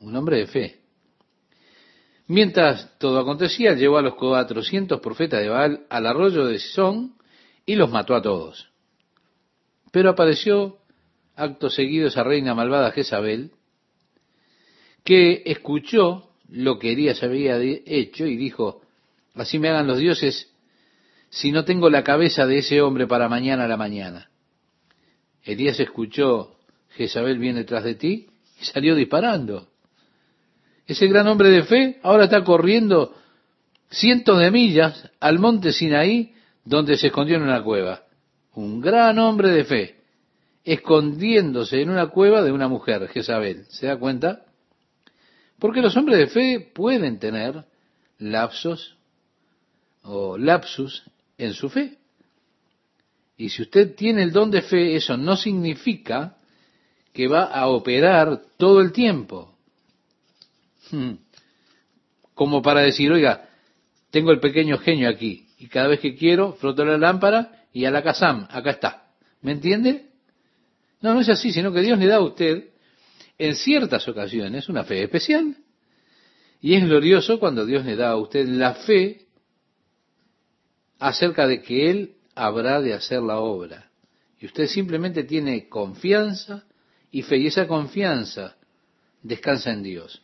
[0.00, 0.77] un hombre de fe.
[2.28, 7.14] Mientras todo acontecía, llevó a los cuatrocientos profetas de Baal al arroyo de Sison
[7.64, 8.68] y los mató a todos.
[9.90, 10.76] Pero apareció
[11.34, 13.52] acto seguido esa reina malvada Jezabel,
[15.04, 18.82] que escuchó lo que Elías había hecho y dijo,
[19.34, 20.52] así me hagan los dioses
[21.30, 24.28] si no tengo la cabeza de ese hombre para mañana a la mañana.
[25.44, 26.56] Elías escuchó,
[26.90, 28.26] Jezabel viene detrás de ti
[28.60, 29.68] y salió disparando.
[30.88, 33.14] Ese gran hombre de fe ahora está corriendo
[33.90, 36.32] cientos de millas al monte Sinaí,
[36.64, 38.04] donde se escondió en una cueva.
[38.54, 39.96] Un gran hombre de fe,
[40.64, 43.66] escondiéndose en una cueva de una mujer, Jezabel.
[43.68, 44.46] ¿Se da cuenta?
[45.58, 47.66] Porque los hombres de fe pueden tener
[48.18, 48.96] lapsos
[50.04, 51.02] o lapsus
[51.36, 51.98] en su fe.
[53.36, 56.38] Y si usted tiene el don de fe, eso no significa
[57.12, 59.57] que va a operar todo el tiempo.
[60.90, 61.14] Hmm.
[62.34, 63.48] Como para decir, oiga,
[64.10, 67.90] tengo el pequeño genio aquí y cada vez que quiero froto la lámpara y a
[67.90, 69.12] la casam, acá está.
[69.42, 70.06] ¿Me entiende?
[71.00, 72.70] No, no es así, sino que Dios le da a usted
[73.38, 75.56] en ciertas ocasiones una fe especial.
[76.60, 79.26] Y es glorioso cuando Dios le da a usted la fe
[80.98, 83.90] acerca de que Él habrá de hacer la obra.
[84.40, 86.64] Y usted simplemente tiene confianza
[87.10, 88.56] y fe, y esa confianza
[89.22, 90.22] descansa en Dios.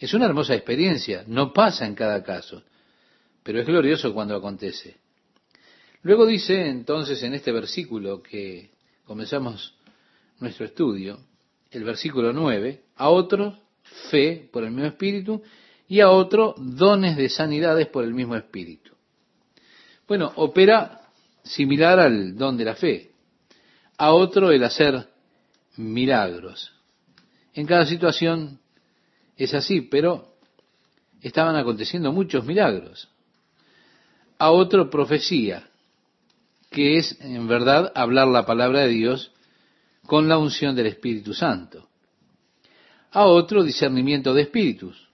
[0.00, 2.62] Es una hermosa experiencia, no pasa en cada caso,
[3.42, 4.96] pero es glorioso cuando acontece.
[6.02, 8.70] Luego dice entonces en este versículo que
[9.04, 9.74] comenzamos
[10.38, 11.20] nuestro estudio,
[11.70, 13.58] el versículo 9, a otro
[14.10, 15.42] fe por el mismo espíritu
[15.86, 18.92] y a otro dones de sanidades por el mismo espíritu.
[20.08, 21.02] Bueno, opera
[21.42, 23.10] similar al don de la fe,
[23.98, 25.08] a otro el hacer
[25.76, 26.72] milagros.
[27.52, 28.59] En cada situación
[29.44, 30.34] es así, pero
[31.22, 33.08] estaban aconteciendo muchos milagros.
[34.38, 35.68] A otro profecía,
[36.70, 39.32] que es en verdad hablar la palabra de Dios
[40.06, 41.88] con la unción del Espíritu Santo.
[43.12, 45.08] A otro discernimiento de espíritus.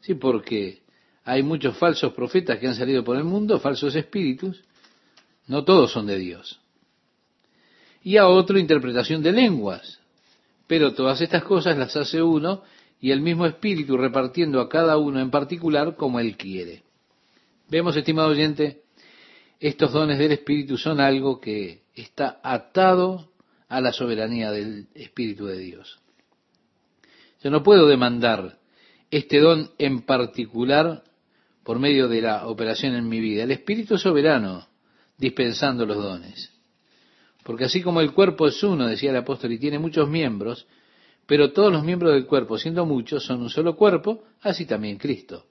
[0.00, 0.82] Sí, porque
[1.24, 4.64] hay muchos falsos profetas que han salido por el mundo, falsos espíritus,
[5.46, 6.60] no todos son de Dios.
[8.02, 10.00] Y a otro interpretación de lenguas.
[10.66, 12.62] Pero todas estas cosas las hace uno
[13.00, 16.82] y el mismo espíritu repartiendo a cada uno en particular como él quiere.
[17.68, 18.82] Vemos, estimado oyente,
[19.58, 23.30] estos dones del espíritu son algo que está atado
[23.68, 25.98] a la soberanía del espíritu de Dios.
[27.42, 28.58] Yo no puedo demandar
[29.10, 31.04] este don en particular
[31.62, 33.44] por medio de la operación en mi vida.
[33.44, 34.66] El espíritu es soberano
[35.16, 36.50] dispensando los dones.
[37.44, 40.66] Porque así como el cuerpo es uno, decía el apóstol, y tiene muchos miembros,
[41.30, 45.46] pero todos los miembros del cuerpo, siendo muchos, son un solo cuerpo, así también Cristo.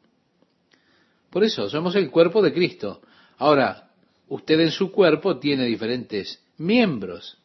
[1.29, 3.01] Por eso, somos el cuerpo de Cristo.
[3.37, 3.89] Ahora,
[4.27, 7.37] usted en su cuerpo tiene diferentes miembros.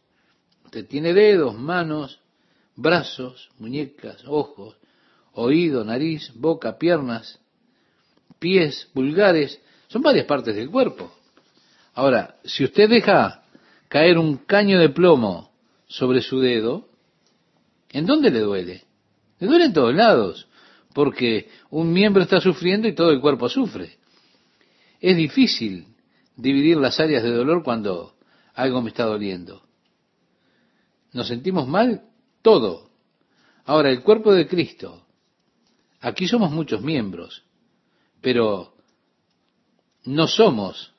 [0.65, 2.19] Usted tiene dedos, manos,
[2.75, 4.79] brazos, muñecas, ojos,
[5.35, 7.39] oído, nariz, boca, piernas,
[8.41, 9.61] pies, pulgares.
[9.87, 11.15] Son varias partes del cuerpo.
[11.93, 13.45] Ahora, si usted deja
[13.87, 15.53] caer un caño de plomo
[15.87, 16.89] sobre su dedo,
[17.95, 18.83] ¿En dónde le duele?
[19.39, 20.49] Le duele en todos lados,
[20.93, 23.99] porque un miembro está sufriendo y todo el cuerpo sufre.
[25.01, 25.87] Es difícil
[26.35, 28.17] dividir las áreas de dolor cuando
[28.55, 29.63] algo me está doliendo.
[31.13, 32.03] ¿Nos sentimos mal?
[32.43, 32.91] Todo.
[33.65, 35.07] Ahora, el cuerpo de Cristo,
[36.01, 37.45] aquí somos muchos miembros,
[38.21, 38.75] pero
[40.03, 40.93] no somos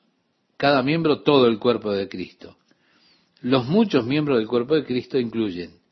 [0.56, 2.56] cada miembro todo el cuerpo de Cristo.
[3.42, 5.84] Los muchos miembros del cuerpo de Cristo incluyen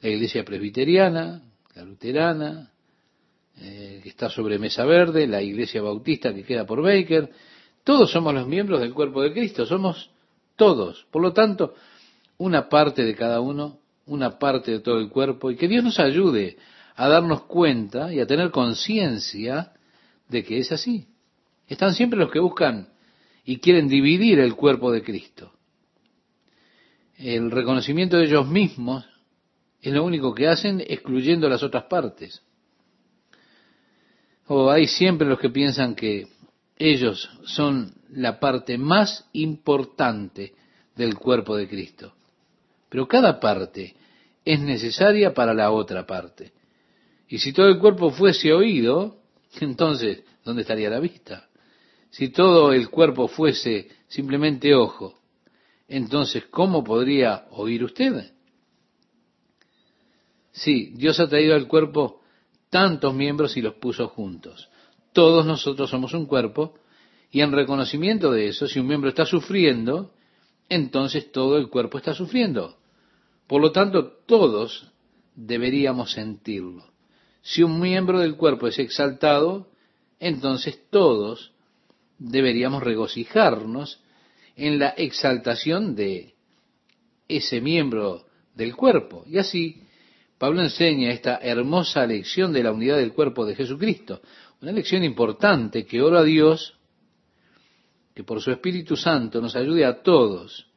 [0.00, 1.42] la iglesia presbiteriana,
[1.74, 2.72] la luterana,
[3.60, 7.30] eh, que está sobre Mesa Verde, la iglesia bautista que queda por Baker,
[7.82, 10.10] todos somos los miembros del cuerpo de Cristo, somos
[10.56, 11.06] todos.
[11.10, 11.74] Por lo tanto,
[12.36, 15.98] una parte de cada uno, una parte de todo el cuerpo, y que Dios nos
[15.98, 16.56] ayude
[16.94, 19.72] a darnos cuenta y a tener conciencia
[20.28, 21.08] de que es así.
[21.66, 22.88] Están siempre los que buscan
[23.44, 25.52] y quieren dividir el cuerpo de Cristo.
[27.16, 29.04] El reconocimiento de ellos mismos
[29.80, 32.42] es lo único que hacen excluyendo las otras partes.
[34.46, 36.26] O hay siempre los que piensan que
[36.76, 40.54] ellos son la parte más importante
[40.96, 42.14] del cuerpo de Cristo.
[42.88, 43.94] Pero cada parte
[44.44, 46.52] es necesaria para la otra parte.
[47.28, 49.18] Y si todo el cuerpo fuese oído,
[49.60, 51.48] entonces, ¿dónde estaría la vista?
[52.10, 55.18] Si todo el cuerpo fuese simplemente ojo,
[55.86, 58.32] entonces, ¿cómo podría oír usted?
[60.58, 62.20] Sí, Dios ha traído al cuerpo
[62.68, 64.68] tantos miembros y los puso juntos.
[65.12, 66.74] Todos nosotros somos un cuerpo
[67.30, 70.12] y en reconocimiento de eso, si un miembro está sufriendo,
[70.68, 72.76] entonces todo el cuerpo está sufriendo.
[73.46, 74.90] Por lo tanto, todos
[75.36, 76.84] deberíamos sentirlo.
[77.40, 79.68] Si un miembro del cuerpo es exaltado,
[80.18, 81.52] entonces todos
[82.18, 84.00] deberíamos regocijarnos
[84.56, 86.34] en la exaltación de
[87.28, 89.22] ese miembro del cuerpo.
[89.28, 89.84] Y así
[90.38, 94.22] Pablo enseña esta hermosa lección de la unidad del cuerpo de Jesucristo,
[94.62, 96.74] una lección importante que oro a Dios
[98.14, 100.68] que por su Espíritu Santo nos ayude a todos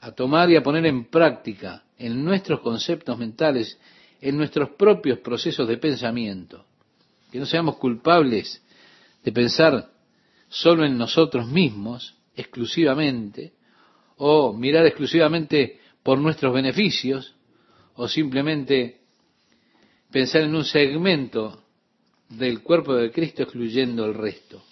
[0.00, 3.78] a tomar y a poner en práctica en nuestros conceptos mentales,
[4.20, 6.64] en nuestros propios procesos de pensamiento,
[7.30, 8.62] que no seamos culpables
[9.24, 9.90] de pensar
[10.48, 13.52] solo en nosotros mismos, exclusivamente,
[14.18, 17.34] o mirar exclusivamente por nuestros beneficios,
[17.96, 19.00] o simplemente
[20.10, 21.62] pensar en un segmento
[22.28, 24.62] del cuerpo de Cristo excluyendo el resto.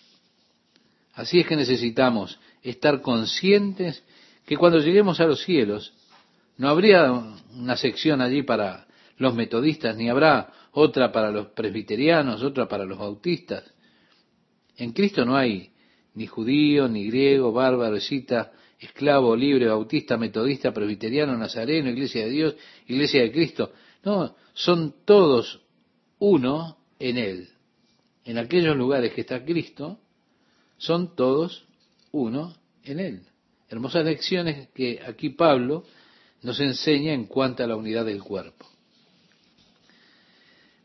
[1.14, 4.02] Así es que necesitamos estar conscientes
[4.44, 5.92] que cuando lleguemos a los cielos
[6.56, 12.68] no habría una sección allí para los metodistas, ni habrá otra para los presbiterianos, otra
[12.68, 13.64] para los bautistas.
[14.76, 15.72] En Cristo no hay
[16.14, 22.56] ni judío, ni griego, bárbaro, escita, esclavo, libre, bautista, metodista, presbiteriano, nazareno, iglesia de Dios,
[22.86, 23.72] iglesia de Cristo.
[24.04, 25.60] No, son todos
[26.18, 27.48] uno en Él.
[28.24, 29.98] En aquellos lugares que está Cristo,
[30.76, 31.66] son todos
[32.12, 32.54] uno
[32.84, 33.22] en Él.
[33.68, 35.84] Hermosas lecciones que aquí Pablo
[36.42, 38.66] nos enseña en cuanto a la unidad del cuerpo.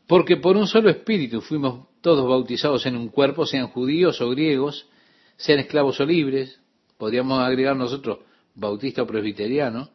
[0.06, 4.88] Porque por un solo espíritu fuimos todos bautizados en un cuerpo, sean judíos o griegos,
[5.36, 6.59] sean esclavos o libres,
[7.00, 8.18] podríamos agregar nosotros
[8.54, 9.88] bautista o presbiteriano,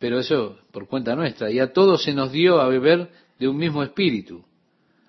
[0.00, 3.56] pero eso por cuenta nuestra, y a todos se nos dio a beber de un
[3.56, 4.44] mismo espíritu.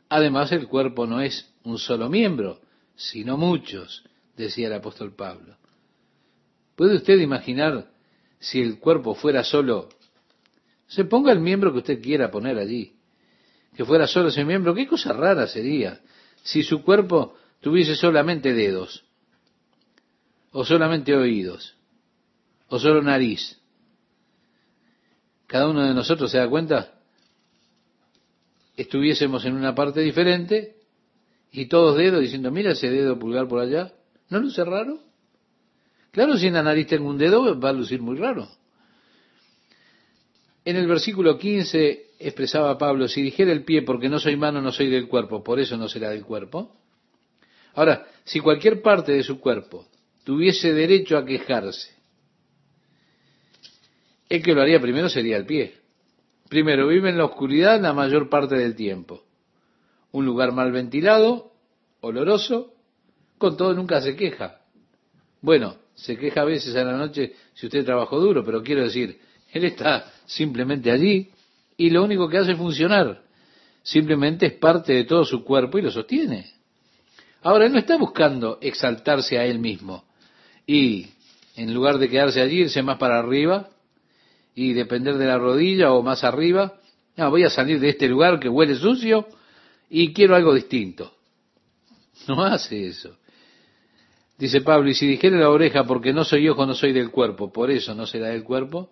[0.10, 2.62] Además, el cuerpo no es un solo miembro,
[2.96, 4.04] sino muchos,
[4.38, 5.58] decía el apóstol Pablo.
[6.76, 7.90] ¿Puede usted imaginar
[8.40, 9.90] si el cuerpo fuera solo?
[10.86, 12.94] Se ponga el miembro que usted quiera poner allí.
[13.76, 16.00] Que fuera solo ese miembro, qué cosa rara sería
[16.44, 19.04] si su cuerpo tuviese solamente dedos,
[20.56, 21.76] o solamente oídos,
[22.70, 23.60] o solo nariz.
[25.47, 26.93] Cada uno de nosotros se da cuenta,
[28.78, 30.78] estuviésemos en una parte diferente
[31.51, 33.91] y todos dedos diciendo, mira ese dedo pulgar por allá,
[34.30, 34.99] ¿no luce raro?
[36.12, 38.47] Claro, si en la nariz tengo un dedo, va a lucir muy raro.
[40.64, 44.72] En el versículo 15 expresaba Pablo, si dijera el pie porque no soy mano, no
[44.72, 46.78] soy del cuerpo, por eso no será del cuerpo.
[47.74, 49.86] Ahora, si cualquier parte de su cuerpo
[50.26, 51.96] tuviese derecho a quejarse,
[54.28, 55.76] el que lo haría primero sería el pie.
[56.50, 59.24] Primero, vive en la oscuridad la mayor parte del tiempo.
[60.12, 61.52] Un lugar mal ventilado,
[62.02, 62.74] oloroso,
[63.38, 64.62] con todo nunca se queja.
[65.42, 69.20] Bueno, se queja a veces a la noche si usted trabajó duro, pero quiero decir,
[69.52, 71.30] él está simplemente allí
[71.78, 73.22] y lo único que hace es funcionar.
[73.84, 76.52] Simplemente es parte de todo su cuerpo y lo sostiene.
[77.44, 80.05] Ahora, él no está buscando exaltarse a él mismo
[80.66, 81.07] y
[81.55, 83.70] en lugar de quedarse allí, irse más para arriba
[84.53, 86.80] y depender de la rodilla o más arriba,
[87.18, 89.28] no, voy a salir de este lugar que huele sucio
[89.89, 91.13] y quiero algo distinto.
[92.28, 93.18] No hace eso.
[94.38, 97.51] Dice Pablo, y si dijere la oreja, porque no soy ojo, no soy del cuerpo,
[97.51, 98.89] por eso no será del cuerpo.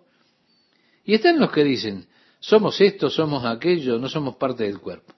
[1.04, 2.06] Y están los que dicen,
[2.38, 5.14] somos esto, somos aquello, no somos parte del cuerpo.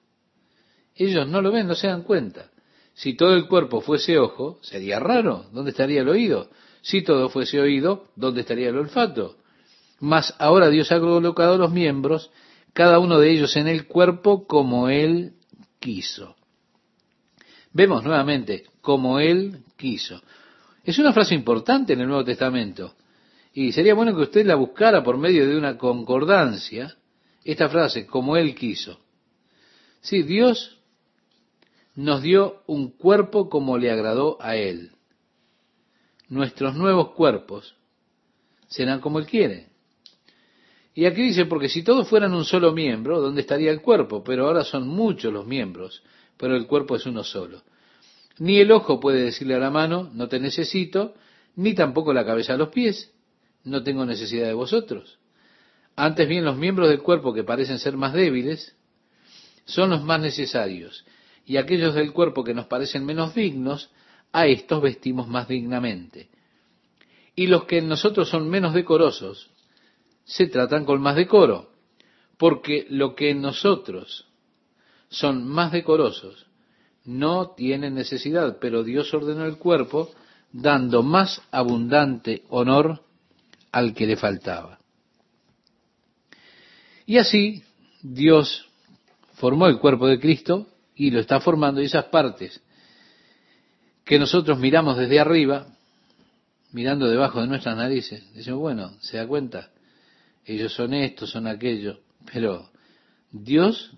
[0.95, 2.51] Ellos no lo ven, no se dan cuenta.
[2.97, 5.45] Si todo el cuerpo fuese ojo, sería raro.
[5.53, 6.49] ¿Dónde estaría el oído?
[6.81, 9.37] Si todo fuese oído, ¿dónde estaría el olfato?
[10.01, 12.31] Mas ahora Dios ha colocado los miembros,
[12.73, 15.35] cada uno de ellos en el cuerpo como Él
[15.79, 16.37] quiso.
[17.71, 20.23] Vemos nuevamente, como Él quiso.
[20.83, 22.95] Es una frase importante en el Nuevo Testamento.
[23.53, 26.97] Y sería bueno que usted la buscara por medio de una concordancia,
[27.45, 28.99] esta frase, como Él quiso.
[30.01, 30.76] Sí, Dios
[31.97, 34.93] nos dio un cuerpo como le agradó a Él.
[36.29, 37.75] Nuestros nuevos cuerpos
[38.69, 39.69] serán como Él quiere.
[40.95, 44.23] Y aquí dice, porque si todos fueran un solo miembro, ¿dónde estaría el cuerpo?
[44.23, 46.03] Pero ahora son muchos los miembros,
[46.37, 47.63] pero el cuerpo es uno solo.
[48.39, 51.15] Ni el ojo puede decirle a la mano, no te necesito,
[51.55, 53.13] ni tampoco la cabeza a los pies,
[53.65, 55.19] no tengo necesidad de vosotros.
[55.97, 58.77] Antes bien, los miembros del cuerpo que parecen ser más débiles
[59.65, 61.05] son los más necesarios,
[61.47, 63.91] y aquellos del cuerpo que nos parecen menos dignos,
[64.33, 66.29] a estos vestimos más dignamente.
[67.35, 69.51] Y los que en nosotros son menos decorosos,
[70.25, 71.71] se tratan con más decoro,
[72.37, 74.27] porque lo que en nosotros
[75.09, 76.47] son más decorosos,
[77.05, 80.11] no tiene necesidad, pero Dios ordenó el cuerpo
[80.53, 83.03] dando más abundante honor
[83.71, 84.81] al que le faltaba.
[87.07, 87.63] Y así
[88.03, 88.69] Dios
[89.35, 90.67] formó el cuerpo de Cristo
[90.97, 92.61] y lo está formando y esas partes
[94.05, 95.67] que nosotros miramos desde arriba,
[96.73, 99.71] mirando debajo de nuestras narices, decimos, bueno, se da cuenta,
[100.45, 102.01] ellos son esto, son aquello,
[102.33, 102.71] pero
[103.33, 103.93] Dios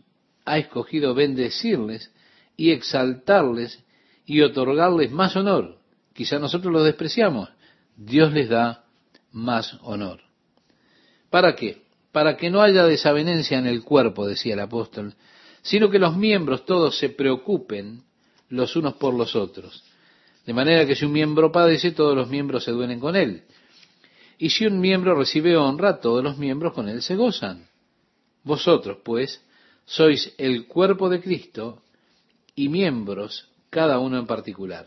[0.46, 2.10] ha escogido bendecirles
[2.56, 3.84] y exaltarles
[4.24, 5.78] y otorgarles más honor.
[6.14, 7.50] Quizá nosotros los despreciamos.
[7.96, 8.84] Dios les da
[9.30, 10.20] más honor.
[11.30, 11.82] ¿Para qué?
[12.12, 15.14] Para que no haya desavenencia en el cuerpo, decía el apóstol,
[15.68, 18.02] sino que los miembros todos se preocupen
[18.48, 19.84] los unos por los otros.
[20.46, 23.42] De manera que si un miembro padece, todos los miembros se duelen con él.
[24.38, 27.68] Y si un miembro recibe honra, todos los miembros con él se gozan.
[28.44, 29.44] Vosotros, pues,
[29.84, 31.82] sois el cuerpo de Cristo
[32.54, 34.86] y miembros cada uno en particular.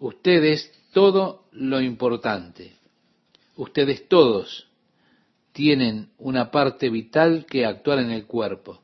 [0.00, 2.74] Ustedes todo lo importante.
[3.54, 4.66] Ustedes todos
[5.52, 8.82] tienen una parte vital que actuar en el cuerpo,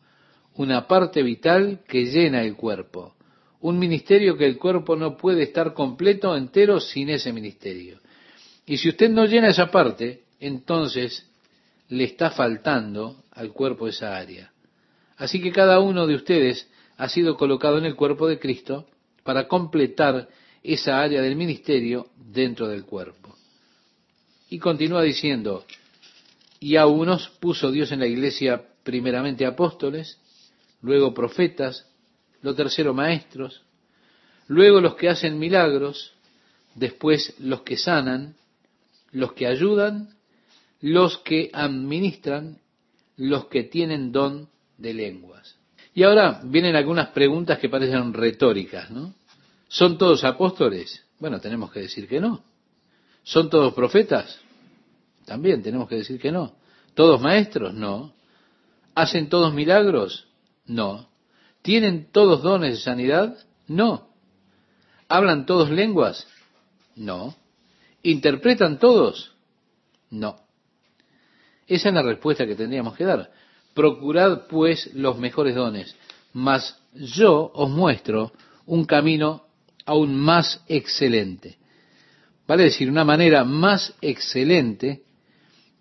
[0.57, 3.15] una parte vital que llena el cuerpo,
[3.61, 8.01] un ministerio que el cuerpo no puede estar completo, entero, sin ese ministerio.
[8.67, 11.27] Y si usted no llena esa parte, entonces
[11.89, 14.53] le está faltando al cuerpo esa área.
[15.17, 18.87] Así que cada uno de ustedes ha sido colocado en el cuerpo de Cristo
[19.23, 20.29] para completar
[20.63, 23.37] esa área del ministerio dentro del cuerpo.
[24.51, 25.65] Y continúa diciendo,
[26.61, 30.19] y a unos puso Dios en la iglesia primeramente apóstoles,
[30.83, 31.87] luego profetas,
[32.43, 33.63] lo tercero maestros,
[34.49, 36.13] luego los que hacen milagros,
[36.75, 38.35] después los que sanan,
[39.13, 40.15] los que ayudan,
[40.81, 42.59] los que administran,
[43.17, 45.57] los que tienen don de lenguas.
[45.95, 49.15] Y ahora vienen algunas preguntas que parecen retóricas, ¿no?
[49.69, 51.05] ¿Son todos apóstoles?
[51.19, 52.43] Bueno, tenemos que decir que no.
[53.23, 54.41] ¿Son todos profetas?
[55.25, 56.57] También tenemos que decir que no.
[56.95, 57.73] ¿Todos maestros?
[57.73, 58.13] No.
[58.95, 60.27] ¿Hacen todos milagros?
[60.73, 61.07] No.
[61.61, 63.37] ¿Tienen todos dones de sanidad?
[63.69, 64.09] No.
[65.07, 66.27] ¿Hablan todos lenguas?
[66.97, 67.35] No.
[68.03, 69.33] ¿Interpretan todos?
[70.11, 70.37] No.
[71.67, 73.31] Esa es la respuesta que tendríamos que dar.
[73.75, 75.95] Procurad pues los mejores dones,
[76.33, 78.33] mas yo os muestro
[78.67, 79.45] un camino
[79.85, 81.59] aún más excelente.
[82.47, 85.03] Vale decir, una manera más excelente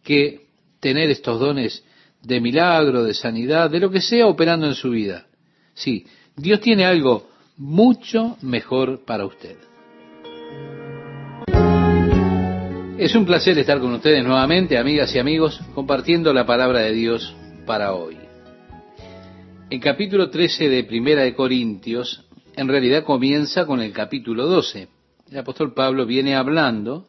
[0.04, 0.48] que
[0.80, 1.84] tener estos dones
[2.22, 5.26] de milagro, de sanidad, de lo que sea operando en su vida.
[5.74, 6.05] Sí,
[6.36, 9.57] Dios tiene algo mucho mejor para usted.
[12.97, 17.36] Es un placer estar con ustedes nuevamente, amigas y amigos, compartiendo la palabra de Dios
[17.65, 18.17] para hoy.
[19.72, 24.88] El capítulo 13 de Primera de Corintios en realidad comienza con el capítulo 12.
[25.32, 27.07] El apóstol Pablo viene hablando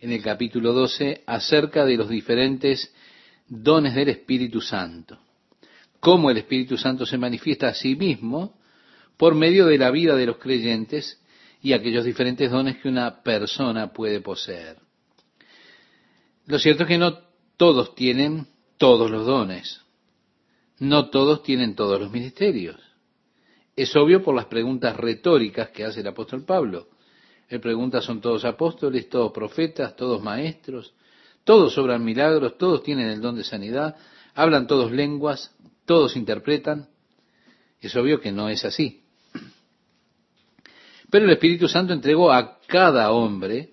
[0.00, 2.92] en el capítulo 12 acerca de los diferentes
[3.46, 5.18] dones del Espíritu Santo.
[6.00, 8.58] Cómo el Espíritu Santo se manifiesta a sí mismo
[9.16, 11.20] por medio de la vida de los creyentes
[11.62, 14.76] y aquellos diferentes dones que una persona puede poseer.
[16.46, 17.18] Lo cierto es que no
[17.56, 19.80] todos tienen todos los dones.
[20.78, 22.76] No todos tienen todos los ministerios.
[23.76, 26.88] Es obvio por las preguntas retóricas que hace el apóstol Pablo.
[27.48, 30.94] Él pregunta, ¿son todos apóstoles, todos profetas, todos maestros?
[31.44, 33.96] Todos obran milagros, todos tienen el don de sanidad,
[34.34, 36.88] hablan todos lenguas, todos interpretan.
[37.80, 39.02] Es obvio que no es así.
[41.10, 43.70] Pero el Espíritu Santo entregó a cada hombre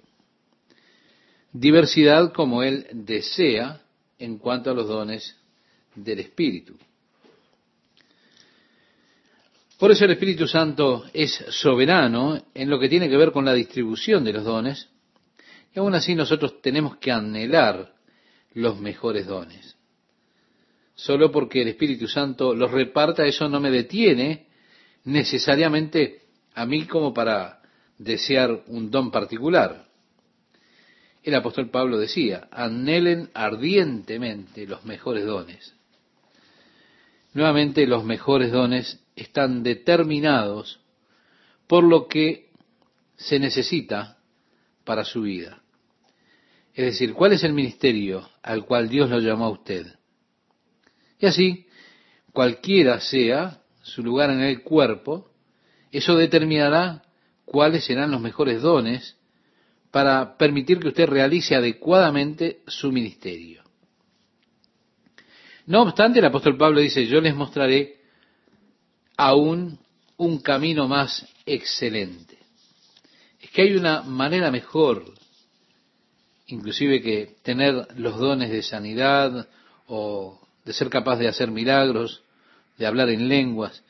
[1.53, 3.82] diversidad como él desea
[4.19, 5.36] en cuanto a los dones
[5.95, 6.76] del Espíritu.
[9.78, 13.53] Por eso el Espíritu Santo es soberano en lo que tiene que ver con la
[13.53, 14.90] distribución de los dones,
[15.74, 17.93] y aún así nosotros tenemos que anhelar
[18.53, 19.76] los mejores dones.
[20.95, 24.47] Solo porque el Espíritu Santo los reparta, eso no me detiene
[25.05, 26.22] necesariamente
[26.53, 27.61] a mí como para
[27.97, 29.86] desear un don particular.
[31.24, 35.74] El apóstol Pablo decía, anhelen ardientemente los mejores dones.
[37.34, 40.80] Nuevamente, los mejores dones están determinados
[41.67, 42.49] por lo que
[43.15, 44.17] se necesita
[44.84, 45.61] para su vida.
[46.82, 49.86] Es decir, ¿cuál es el ministerio al cual Dios lo llamó a usted?
[51.19, 51.67] Y así,
[52.34, 55.29] cualquiera sea su lugar en el cuerpo,
[55.91, 57.03] eso determinará
[57.45, 59.15] cuáles serán los mejores dones
[59.91, 63.61] para permitir que usted realice adecuadamente su ministerio.
[65.67, 68.01] No obstante, el apóstol Pablo dice, yo les mostraré
[69.17, 69.77] aún
[70.17, 72.39] un camino más excelente.
[73.39, 75.20] Es que hay una manera mejor,
[76.52, 79.47] inclusive que tener los dones de sanidad
[79.88, 82.24] o de ser capaz de hacer milagros,
[82.78, 83.84] de hablar en lenguas.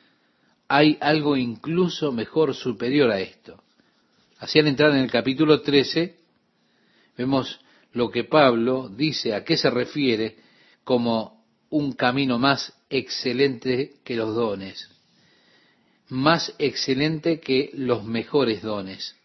[0.68, 3.62] Hay algo incluso mejor, superior a esto.
[4.39, 6.16] Así al entrar en el capítulo 13,
[7.18, 7.59] vemos
[7.93, 10.38] lo que Pablo dice, a qué se refiere
[10.84, 14.89] como un camino más excelente que los dones,
[16.09, 19.16] más excelente que los mejores dones.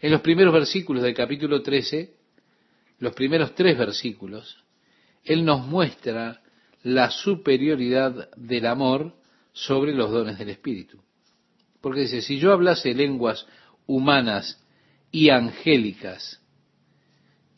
[0.00, 2.13] En los primeros versículos del capítulo 13,
[2.98, 4.64] los primeros tres versículos,
[5.24, 6.42] Él nos muestra
[6.82, 9.14] la superioridad del amor
[9.52, 11.02] sobre los dones del Espíritu.
[11.80, 13.46] Porque dice, si yo hablase lenguas
[13.86, 14.62] humanas
[15.10, 16.40] y angélicas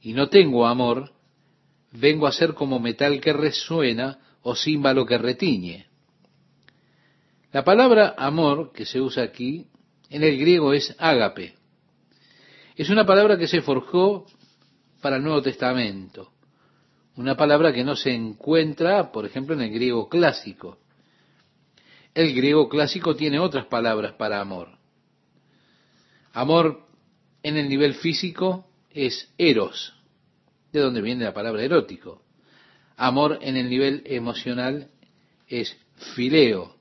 [0.01, 1.12] y no tengo amor,
[1.93, 5.87] vengo a ser como metal que resuena o címbalo que retiñe.
[7.53, 9.66] La palabra amor que se usa aquí
[10.11, 11.55] en el griego es ágape.
[12.76, 14.26] Es una palabra que se forjó
[15.01, 16.32] para el Nuevo Testamento.
[17.16, 20.78] Una palabra que no se encuentra, por ejemplo, en el griego clásico.
[22.14, 24.68] El griego clásico tiene otras palabras para amor.
[26.32, 26.86] Amor
[27.42, 29.94] en el nivel físico es eros,
[30.72, 32.22] de donde viene la palabra erótico.
[32.97, 34.90] Amor en el nivel emocional
[35.47, 35.76] es
[36.14, 36.76] fileo.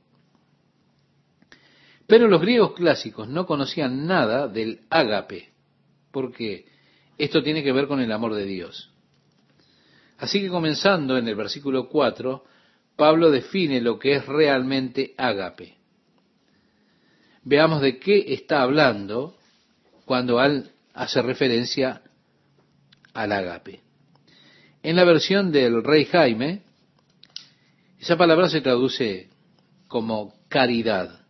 [2.07, 5.49] Pero los griegos clásicos no conocían nada del ágape,
[6.11, 6.65] porque
[7.17, 8.91] esto tiene que ver con el amor de Dios.
[10.17, 12.43] Así que comenzando en el versículo 4,
[12.95, 15.75] Pablo define lo que es realmente ágape.
[17.43, 19.37] Veamos de qué está hablando
[20.05, 22.01] cuando al hace referencia
[23.13, 23.81] al ágape.
[24.81, 26.61] En la versión del rey Jaime,
[27.99, 29.29] esa palabra se traduce
[29.87, 31.25] como caridad.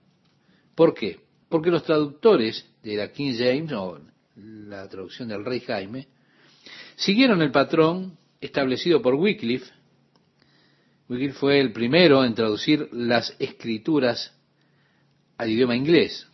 [0.75, 1.21] ¿Por qué?
[1.49, 3.99] Porque los traductores de la King James, o
[4.35, 6.07] la traducción del rey Jaime,
[6.95, 9.71] siguieron el patrón establecido por Wycliffe.
[11.09, 14.33] Wycliffe fue el primero en traducir las escrituras
[15.37, 16.27] al idioma inglés.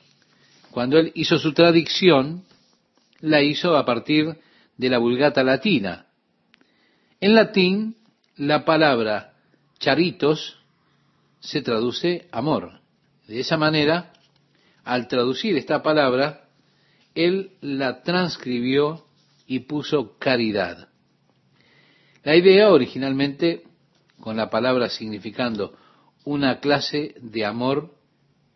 [0.71, 2.43] Cuando él hizo su traducción,
[3.19, 4.37] la hizo a partir
[4.77, 6.07] de la vulgata latina.
[7.19, 7.97] En latín,
[8.37, 9.33] la palabra
[9.79, 10.57] charitos
[11.39, 12.79] se traduce amor.
[13.27, 14.13] De esa manera,
[14.83, 16.49] al traducir esta palabra,
[17.15, 19.05] él la transcribió
[19.47, 20.89] y puso caridad.
[22.23, 23.63] La idea originalmente,
[24.19, 25.75] con la palabra significando
[26.23, 27.95] una clase de amor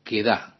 [0.03, 0.60] que da.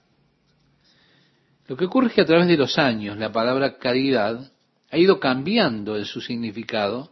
[1.68, 4.52] Lo que ocurre es que a través de los años la palabra caridad
[4.92, 7.12] ha ido cambiando en su significado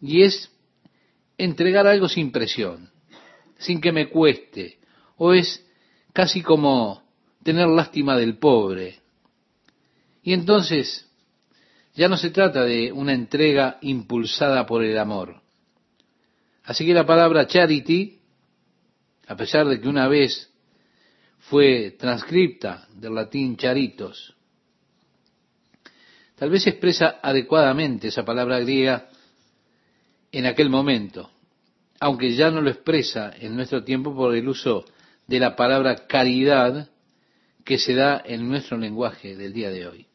[0.00, 0.50] y es
[1.38, 2.90] entregar algo sin presión,
[3.58, 4.78] sin que me cueste,
[5.16, 5.64] o es
[6.12, 7.02] casi como
[7.42, 9.00] tener lástima del pobre.
[10.24, 11.06] Y entonces
[11.94, 15.42] ya no se trata de una entrega impulsada por el amor.
[16.64, 18.18] Así que la palabra charity,
[19.26, 20.50] a pesar de que una vez
[21.50, 24.34] fue transcripta del latín charitos,
[26.36, 29.10] tal vez expresa adecuadamente esa palabra griega
[30.32, 31.30] en aquel momento,
[32.00, 34.86] aunque ya no lo expresa en nuestro tiempo por el uso
[35.26, 36.88] de la palabra caridad
[37.62, 40.06] que se da en nuestro lenguaje del día de hoy.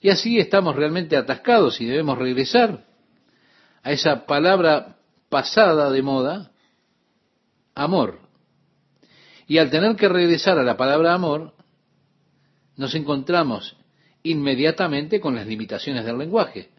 [0.00, 2.84] Y así estamos realmente atascados y debemos regresar
[3.82, 4.96] a esa palabra
[5.28, 6.52] pasada de moda,
[7.74, 8.20] amor.
[9.46, 11.52] Y al tener que regresar a la palabra amor,
[12.76, 13.76] nos encontramos
[14.22, 16.70] inmediatamente con las limitaciones del lenguaje.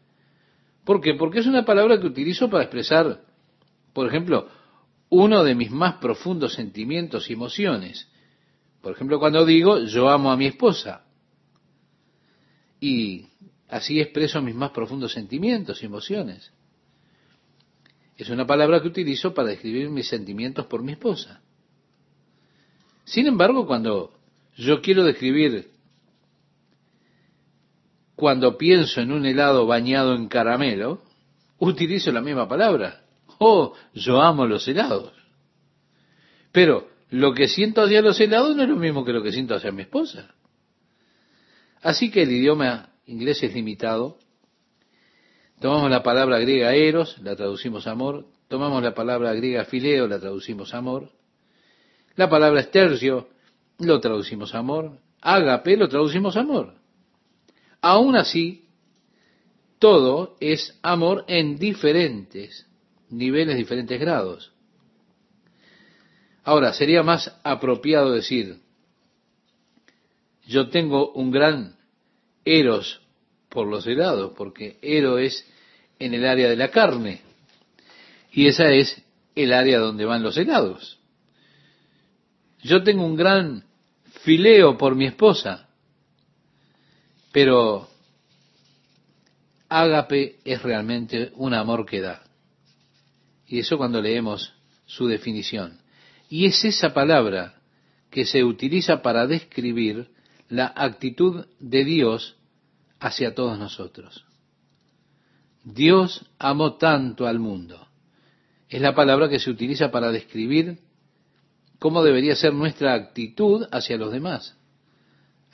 [0.84, 1.14] ¿Por qué?
[1.14, 3.22] Porque es una palabra que utilizo para expresar,
[3.94, 4.48] por ejemplo,
[5.10, 8.10] uno de mis más profundos sentimientos y emociones.
[8.82, 11.04] Por ejemplo, cuando digo yo amo a mi esposa
[12.82, 13.28] y
[13.70, 16.52] así expreso mis más profundos sentimientos y emociones.
[18.18, 21.42] Es una palabra que utilizo para describir mis sentimientos por mi esposa.
[23.06, 24.14] Sin embargo, cuando
[24.58, 25.70] yo quiero describir,
[28.16, 31.02] cuando pienso en un helado bañado en caramelo,
[31.60, 33.04] utilizo la misma palabra.
[33.38, 35.14] Oh, yo amo los helados.
[36.52, 39.56] Pero lo que siento hacia los helados no es lo mismo que lo que siento
[39.56, 40.34] hacia mi esposa.
[41.82, 44.18] Así que el idioma inglés es limitado.
[45.60, 48.26] Tomamos la palabra griega eros, la traducimos amor.
[48.48, 51.12] Tomamos la palabra griega fileo, la traducimos amor.
[52.16, 53.30] La palabra estercio,
[53.80, 55.00] lo traducimos amor.
[55.22, 56.76] Ágape, lo traducimos amor.
[57.82, 58.66] Aún así,
[59.80, 62.68] todo es amor en diferentes
[63.10, 64.52] niveles, diferentes grados.
[66.44, 68.62] Ahora, sería más apropiado decir,
[70.52, 71.78] yo tengo un gran
[72.44, 73.02] eros
[73.48, 75.48] por los helados, porque ero es
[75.98, 77.22] en el área de la carne,
[78.34, 79.02] y esa es
[79.34, 81.00] el área donde van los helados.
[82.64, 83.64] Yo tengo un gran
[84.24, 85.70] fileo por mi esposa,
[87.32, 87.88] pero
[89.70, 92.24] ágape es realmente un amor que da.
[93.48, 94.54] Y eso cuando leemos
[94.86, 95.80] su definición.
[96.30, 97.62] Y es esa palabra
[98.10, 100.10] que se utiliza para describir
[100.52, 102.36] la actitud de Dios
[103.00, 104.26] hacia todos nosotros.
[105.64, 107.88] Dios amó tanto al mundo.
[108.68, 110.80] Es la palabra que se utiliza para describir
[111.80, 114.58] cómo debería ser nuestra actitud hacia los demás.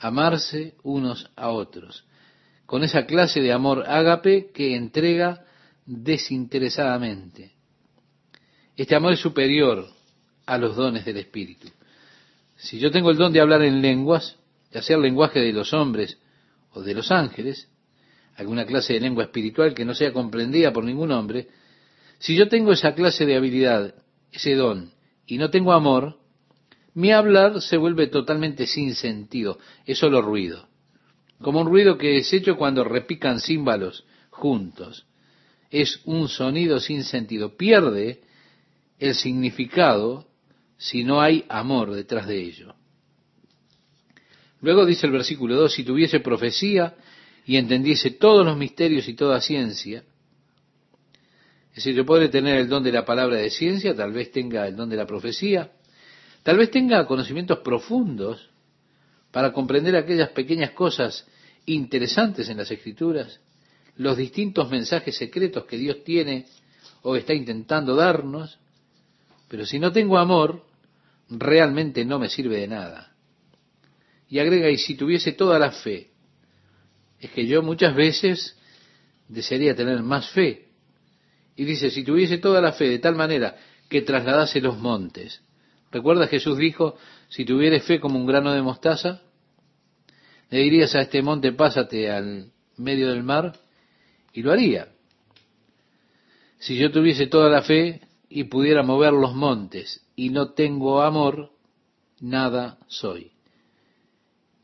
[0.00, 2.04] Amarse unos a otros.
[2.66, 5.44] Con esa clase de amor ágape que entrega
[5.86, 7.52] desinteresadamente.
[8.76, 9.86] Este amor es superior
[10.44, 11.68] a los dones del Espíritu.
[12.56, 14.37] Si yo tengo el don de hablar en lenguas,
[14.70, 16.18] ya sea el lenguaje de los hombres
[16.72, 17.68] o de los ángeles,
[18.36, 21.48] alguna clase de lengua espiritual que no sea comprendida por ningún hombre,
[22.18, 23.94] si yo tengo esa clase de habilidad,
[24.32, 24.92] ese don,
[25.26, 26.18] y no tengo amor,
[26.94, 30.68] mi hablar se vuelve totalmente sin sentido, es solo ruido,
[31.40, 35.06] como un ruido que es hecho cuando repican címbalos juntos.
[35.70, 38.22] Es un sonido sin sentido, pierde
[38.98, 40.26] el significado
[40.76, 42.74] si no hay amor detrás de ello.
[44.60, 46.96] Luego dice el versículo 2, si tuviese profecía
[47.46, 50.04] y entendiese todos los misterios y toda ciencia,
[51.70, 54.66] es decir, yo podré tener el don de la palabra de ciencia, tal vez tenga
[54.66, 55.70] el don de la profecía,
[56.42, 58.50] tal vez tenga conocimientos profundos
[59.30, 61.24] para comprender aquellas pequeñas cosas
[61.66, 63.40] interesantes en las escrituras,
[63.96, 66.46] los distintos mensajes secretos que Dios tiene
[67.02, 68.58] o está intentando darnos,
[69.46, 70.64] pero si no tengo amor,
[71.28, 73.12] realmente no me sirve de nada.
[74.28, 76.10] Y agrega, y si tuviese toda la fe,
[77.20, 78.56] es que yo muchas veces
[79.28, 80.68] desearía tener más fe.
[81.56, 83.56] Y dice, si tuviese toda la fe de tal manera
[83.88, 85.42] que trasladase los montes.
[85.90, 86.96] ¿Recuerda Jesús dijo,
[87.28, 89.22] si tuvieres fe como un grano de mostaza,
[90.50, 93.58] le dirías a este monte, pásate al medio del mar,
[94.32, 94.88] y lo haría.
[96.58, 101.50] Si yo tuviese toda la fe y pudiera mover los montes y no tengo amor,
[102.20, 103.32] nada soy.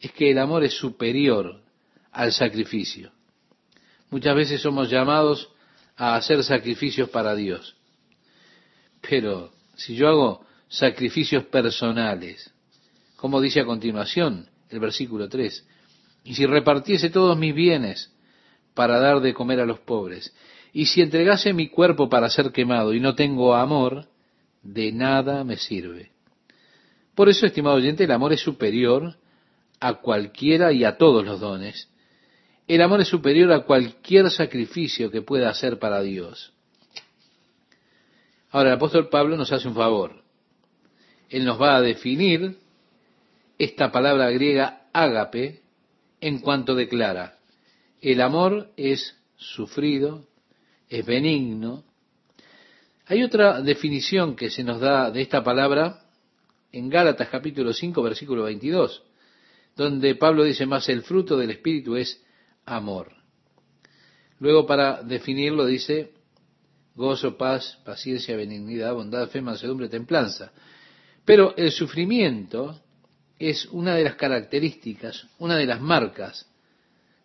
[0.04, 1.62] Es que el amor es superior
[2.12, 3.10] al sacrificio.
[4.10, 5.48] Muchas veces somos llamados
[5.96, 7.74] a hacer sacrificios para Dios.
[9.00, 12.52] Pero si yo hago sacrificios personales,
[13.16, 15.66] como dice a continuación el versículo 3,
[16.24, 18.12] y si repartiese todos mis bienes
[18.74, 20.34] para dar de comer a los pobres,
[20.74, 24.06] y si entregase mi cuerpo para ser quemado y no tengo amor,
[24.62, 26.10] de nada me sirve.
[27.14, 29.16] Por eso, estimado oyente, el amor es superior
[29.80, 31.88] a cualquiera y a todos los dones.
[32.66, 36.52] El amor es superior a cualquier sacrificio que pueda hacer para Dios.
[38.50, 40.22] Ahora, el apóstol Pablo nos hace un favor.
[41.28, 42.58] Él nos va a definir
[43.58, 45.62] esta palabra griega ágape
[46.20, 47.38] en cuanto declara,
[48.00, 50.26] el amor es sufrido,
[50.88, 51.84] es benigno.
[53.06, 56.00] Hay otra definición que se nos da de esta palabra
[56.72, 59.02] en Gálatas capítulo 5 versículo 22,
[59.76, 62.22] donde Pablo dice más el fruto del Espíritu es
[62.64, 63.12] amor.
[64.38, 66.12] Luego para definirlo dice
[66.94, 70.52] gozo, paz, paciencia, benignidad, bondad, fe, mansedumbre, templanza.
[71.24, 72.80] Pero el sufrimiento
[73.38, 76.48] es una de las características, una de las marcas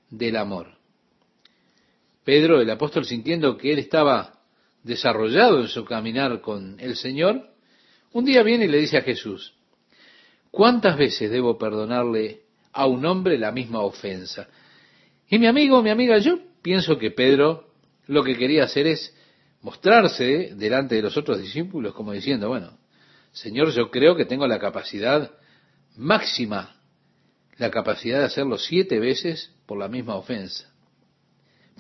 [0.09, 0.77] del amor.
[2.23, 4.39] Pedro, el apóstol, sintiendo que él estaba
[4.83, 7.49] desarrollado en su caminar con el Señor,
[8.11, 9.53] un día viene y le dice a Jesús,
[10.51, 12.41] ¿cuántas veces debo perdonarle
[12.71, 14.47] a un hombre la misma ofensa?
[15.29, 17.69] Y mi amigo, mi amiga, yo pienso que Pedro
[18.07, 19.15] lo que quería hacer es
[19.61, 22.77] mostrarse delante de los otros discípulos como diciendo, bueno,
[23.31, 25.31] Señor, yo creo que tengo la capacidad
[25.95, 26.75] máxima,
[27.57, 30.73] la capacidad de hacerlo siete veces por la misma ofensa.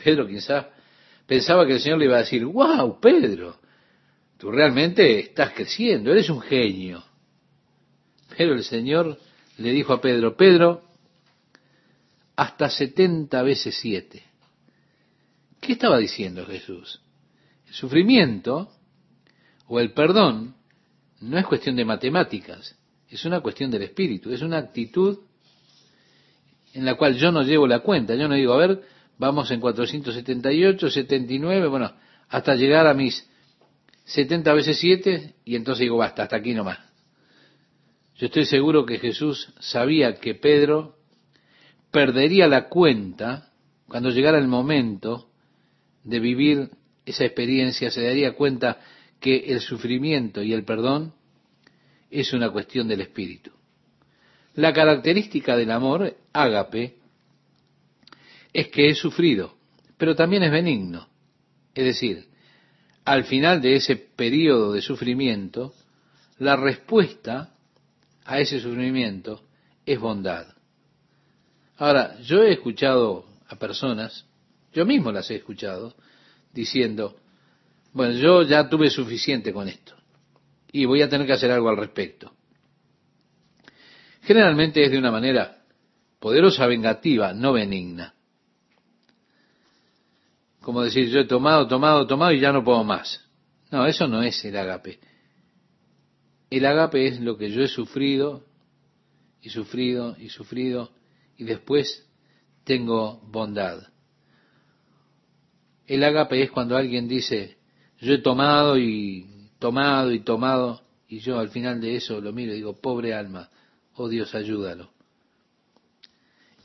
[0.03, 0.69] Pedro quizá
[1.25, 3.57] pensaba que el Señor le iba a decir, wow, Pedro,
[4.37, 7.03] tú realmente estás creciendo, eres un genio.
[8.39, 9.19] Pero el Señor
[9.57, 10.81] le dijo a Pedro, Pedro,
[12.37, 14.23] hasta setenta veces siete.
[15.59, 17.01] ¿Qué estaba diciendo Jesús?
[17.67, 18.71] El sufrimiento
[19.67, 20.55] o el perdón
[21.19, 22.77] no es cuestión de matemáticas,
[23.09, 25.19] es una cuestión del espíritu, es una actitud
[26.73, 28.83] en la cual yo no llevo la cuenta, yo no digo, a ver,
[29.17, 31.91] vamos en 478, 79, bueno,
[32.29, 33.29] hasta llegar a mis
[34.05, 36.88] 70 veces 7 y entonces digo, basta, hasta aquí nomás.
[38.19, 40.97] Yo estoy seguro que Jesús sabía que Pedro
[41.89, 43.53] perdería la cuenta
[43.87, 45.29] cuando llegara el momento
[46.03, 46.69] de vivir
[47.05, 48.81] esa experiencia, se daría cuenta
[49.21, 51.13] que el sufrimiento y el perdón
[52.11, 53.51] es una cuestión del espíritu.
[54.55, 56.97] La característica del amor, ágape,
[58.51, 59.55] es que es sufrido,
[59.97, 61.07] pero también es benigno.
[61.73, 62.27] Es decir,
[63.05, 65.73] al final de ese periodo de sufrimiento,
[66.37, 67.55] la respuesta
[68.29, 69.41] a ese sufrimiento
[69.83, 70.45] es bondad.
[71.77, 74.23] Ahora, yo he escuchado a personas,
[74.71, 75.95] yo mismo las he escuchado,
[76.53, 77.17] diciendo,
[77.91, 79.95] bueno, yo ya tuve suficiente con esto
[80.71, 82.31] y voy a tener que hacer algo al respecto.
[84.21, 85.63] Generalmente es de una manera
[86.19, 88.13] poderosa, vengativa, no benigna.
[90.61, 93.25] Como decir, yo he tomado, tomado, tomado y ya no puedo más.
[93.71, 94.99] No, eso no es el agape.
[96.49, 98.43] El agape es lo que yo he sufrido
[99.41, 100.91] y sufrido y sufrido
[101.37, 102.07] y después
[102.63, 103.87] tengo bondad.
[105.87, 107.57] El agape es cuando alguien dice,
[107.99, 112.53] yo he tomado y tomado y tomado y yo al final de eso lo miro
[112.53, 113.49] y digo, pobre alma,
[113.95, 114.91] oh Dios, ayúdalo.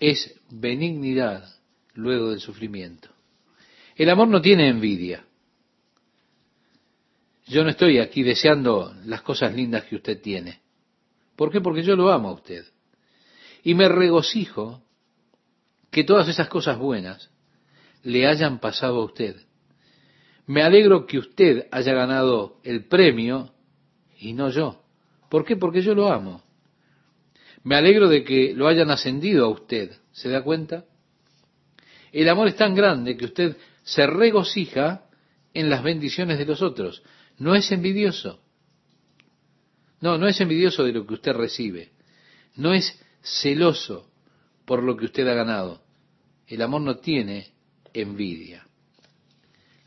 [0.01, 1.49] Es benignidad
[1.95, 3.09] luego del sufrimiento.
[3.97, 5.25] El amor no tiene envidia.
[7.47, 10.61] Yo no estoy aquí deseando las cosas lindas que usted tiene.
[11.37, 11.61] ¿Por qué?
[11.61, 12.65] Porque yo lo amo a usted.
[13.63, 14.83] Y me regocijo
[15.91, 17.31] que todas esas cosas buenas
[18.03, 19.37] le hayan pasado a usted.
[20.47, 23.53] Me alegro que usted haya ganado el premio
[24.19, 24.83] y no yo.
[25.29, 25.57] ¿Por qué?
[25.57, 26.43] Porque yo lo amo.
[27.63, 29.93] Me alegro de que lo hayan ascendido a usted.
[30.13, 30.85] ¿Se da cuenta?
[32.13, 35.07] El amor es tan grande que usted se regocija
[35.55, 37.03] en las bendiciones de los otros.
[37.39, 38.41] No es envidioso.
[40.01, 41.93] No, no es envidioso de lo que usted recibe.
[42.57, 44.11] No es celoso
[44.65, 45.83] por lo que usted ha ganado.
[46.47, 47.53] El amor no tiene
[47.93, 48.67] envidia.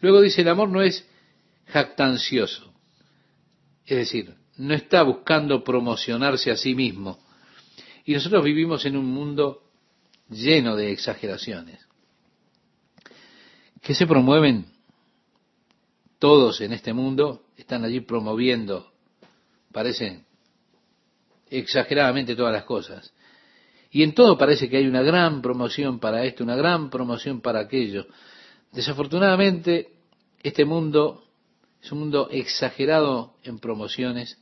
[0.02, 1.08] Luego dice, el amor no es
[1.68, 2.74] jactancioso.
[3.86, 7.20] Es decir, no está buscando promocionarse a sí mismo.
[8.06, 9.64] Y nosotros vivimos en un mundo
[10.30, 11.86] lleno de exageraciones.
[13.82, 14.66] Que se promueven
[16.20, 18.92] todos en este mundo están allí promoviendo,
[19.72, 20.26] parece
[21.50, 23.14] exageradamente todas las cosas.
[23.90, 27.62] Y en todo parece que hay una gran promoción para esto, una gran promoción para
[27.62, 28.08] aquello.
[28.72, 29.90] Desafortunadamente,
[30.44, 31.24] este mundo
[31.82, 34.40] es un mundo exagerado en promociones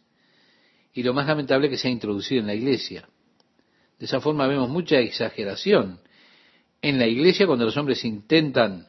[0.94, 3.08] y lo más lamentable que se ha introducido en la iglesia.
[4.00, 6.00] De esa forma vemos mucha exageración
[6.82, 8.88] en la iglesia cuando los hombres intentan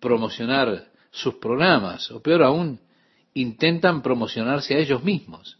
[0.00, 2.80] promocionar sus programas, o peor aún,
[3.34, 5.58] intentan promocionarse a ellos mismos.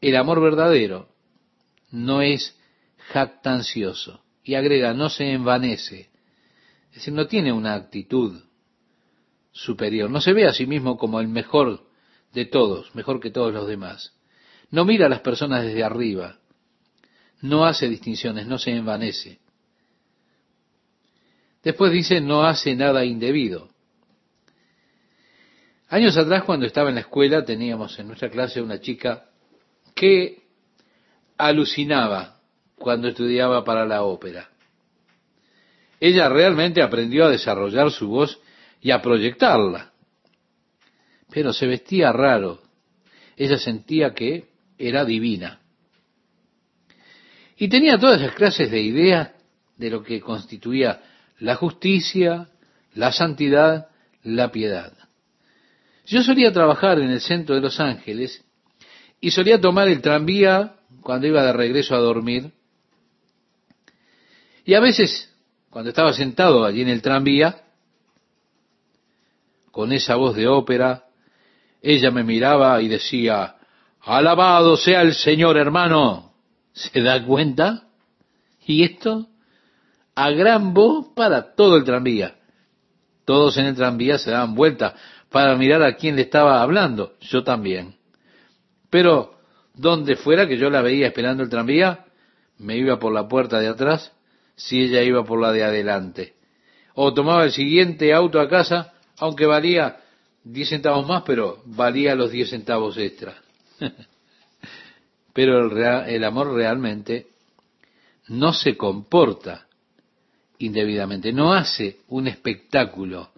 [0.00, 1.08] El amor verdadero
[1.90, 2.56] no es
[3.10, 4.22] jactancioso.
[4.44, 6.08] Y agrega, no se envanece.
[6.88, 8.40] Es decir, no tiene una actitud
[9.52, 10.10] superior.
[10.10, 11.86] No se ve a sí mismo como el mejor
[12.32, 14.14] de todos, mejor que todos los demás.
[14.70, 16.38] No mira a las personas desde arriba.
[17.40, 19.40] No hace distinciones, no se envanece.
[21.68, 23.68] Después dice, no hace nada indebido.
[25.90, 29.26] Años atrás, cuando estaba en la escuela, teníamos en nuestra clase una chica
[29.94, 30.44] que
[31.36, 32.40] alucinaba
[32.74, 34.48] cuando estudiaba para la ópera.
[36.00, 38.40] Ella realmente aprendió a desarrollar su voz
[38.80, 39.92] y a proyectarla.
[41.30, 42.62] Pero se vestía raro.
[43.36, 44.48] Ella sentía que
[44.78, 45.60] era divina.
[47.58, 49.32] Y tenía todas esas clases de ideas
[49.76, 51.02] de lo que constituía
[51.38, 52.48] la justicia,
[52.94, 53.88] la santidad,
[54.22, 54.92] la piedad.
[56.06, 58.44] Yo solía trabajar en el centro de Los Ángeles
[59.20, 62.52] y solía tomar el tranvía cuando iba de regreso a dormir.
[64.64, 65.32] Y a veces,
[65.70, 67.62] cuando estaba sentado allí en el tranvía,
[69.70, 71.04] con esa voz de ópera,
[71.82, 73.56] ella me miraba y decía,
[74.00, 76.32] alabado sea el Señor hermano.
[76.72, 77.88] ¿Se da cuenta?
[78.66, 79.28] Y esto
[80.18, 82.34] a gran voz para todo el tranvía.
[83.24, 84.96] Todos en el tranvía se daban vuelta
[85.30, 87.12] para mirar a quién le estaba hablando.
[87.20, 87.94] Yo también.
[88.90, 89.38] Pero
[89.74, 92.06] donde fuera que yo la veía esperando el tranvía,
[92.58, 94.10] me iba por la puerta de atrás
[94.56, 96.34] si ella iba por la de adelante.
[96.94, 100.00] O tomaba el siguiente auto a casa, aunque valía
[100.42, 103.36] diez centavos más, pero valía los diez centavos extra.
[105.32, 107.28] pero el, el amor realmente
[108.26, 109.67] no se comporta
[110.58, 113.30] indebidamente, no hace un espectáculo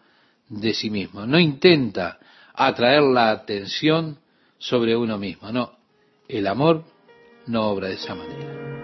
[0.48, 2.18] de sí mismo, no intenta
[2.54, 4.18] atraer la atención
[4.58, 5.72] sobre uno mismo, no,
[6.28, 6.84] el amor
[7.46, 8.79] no obra de esa manera.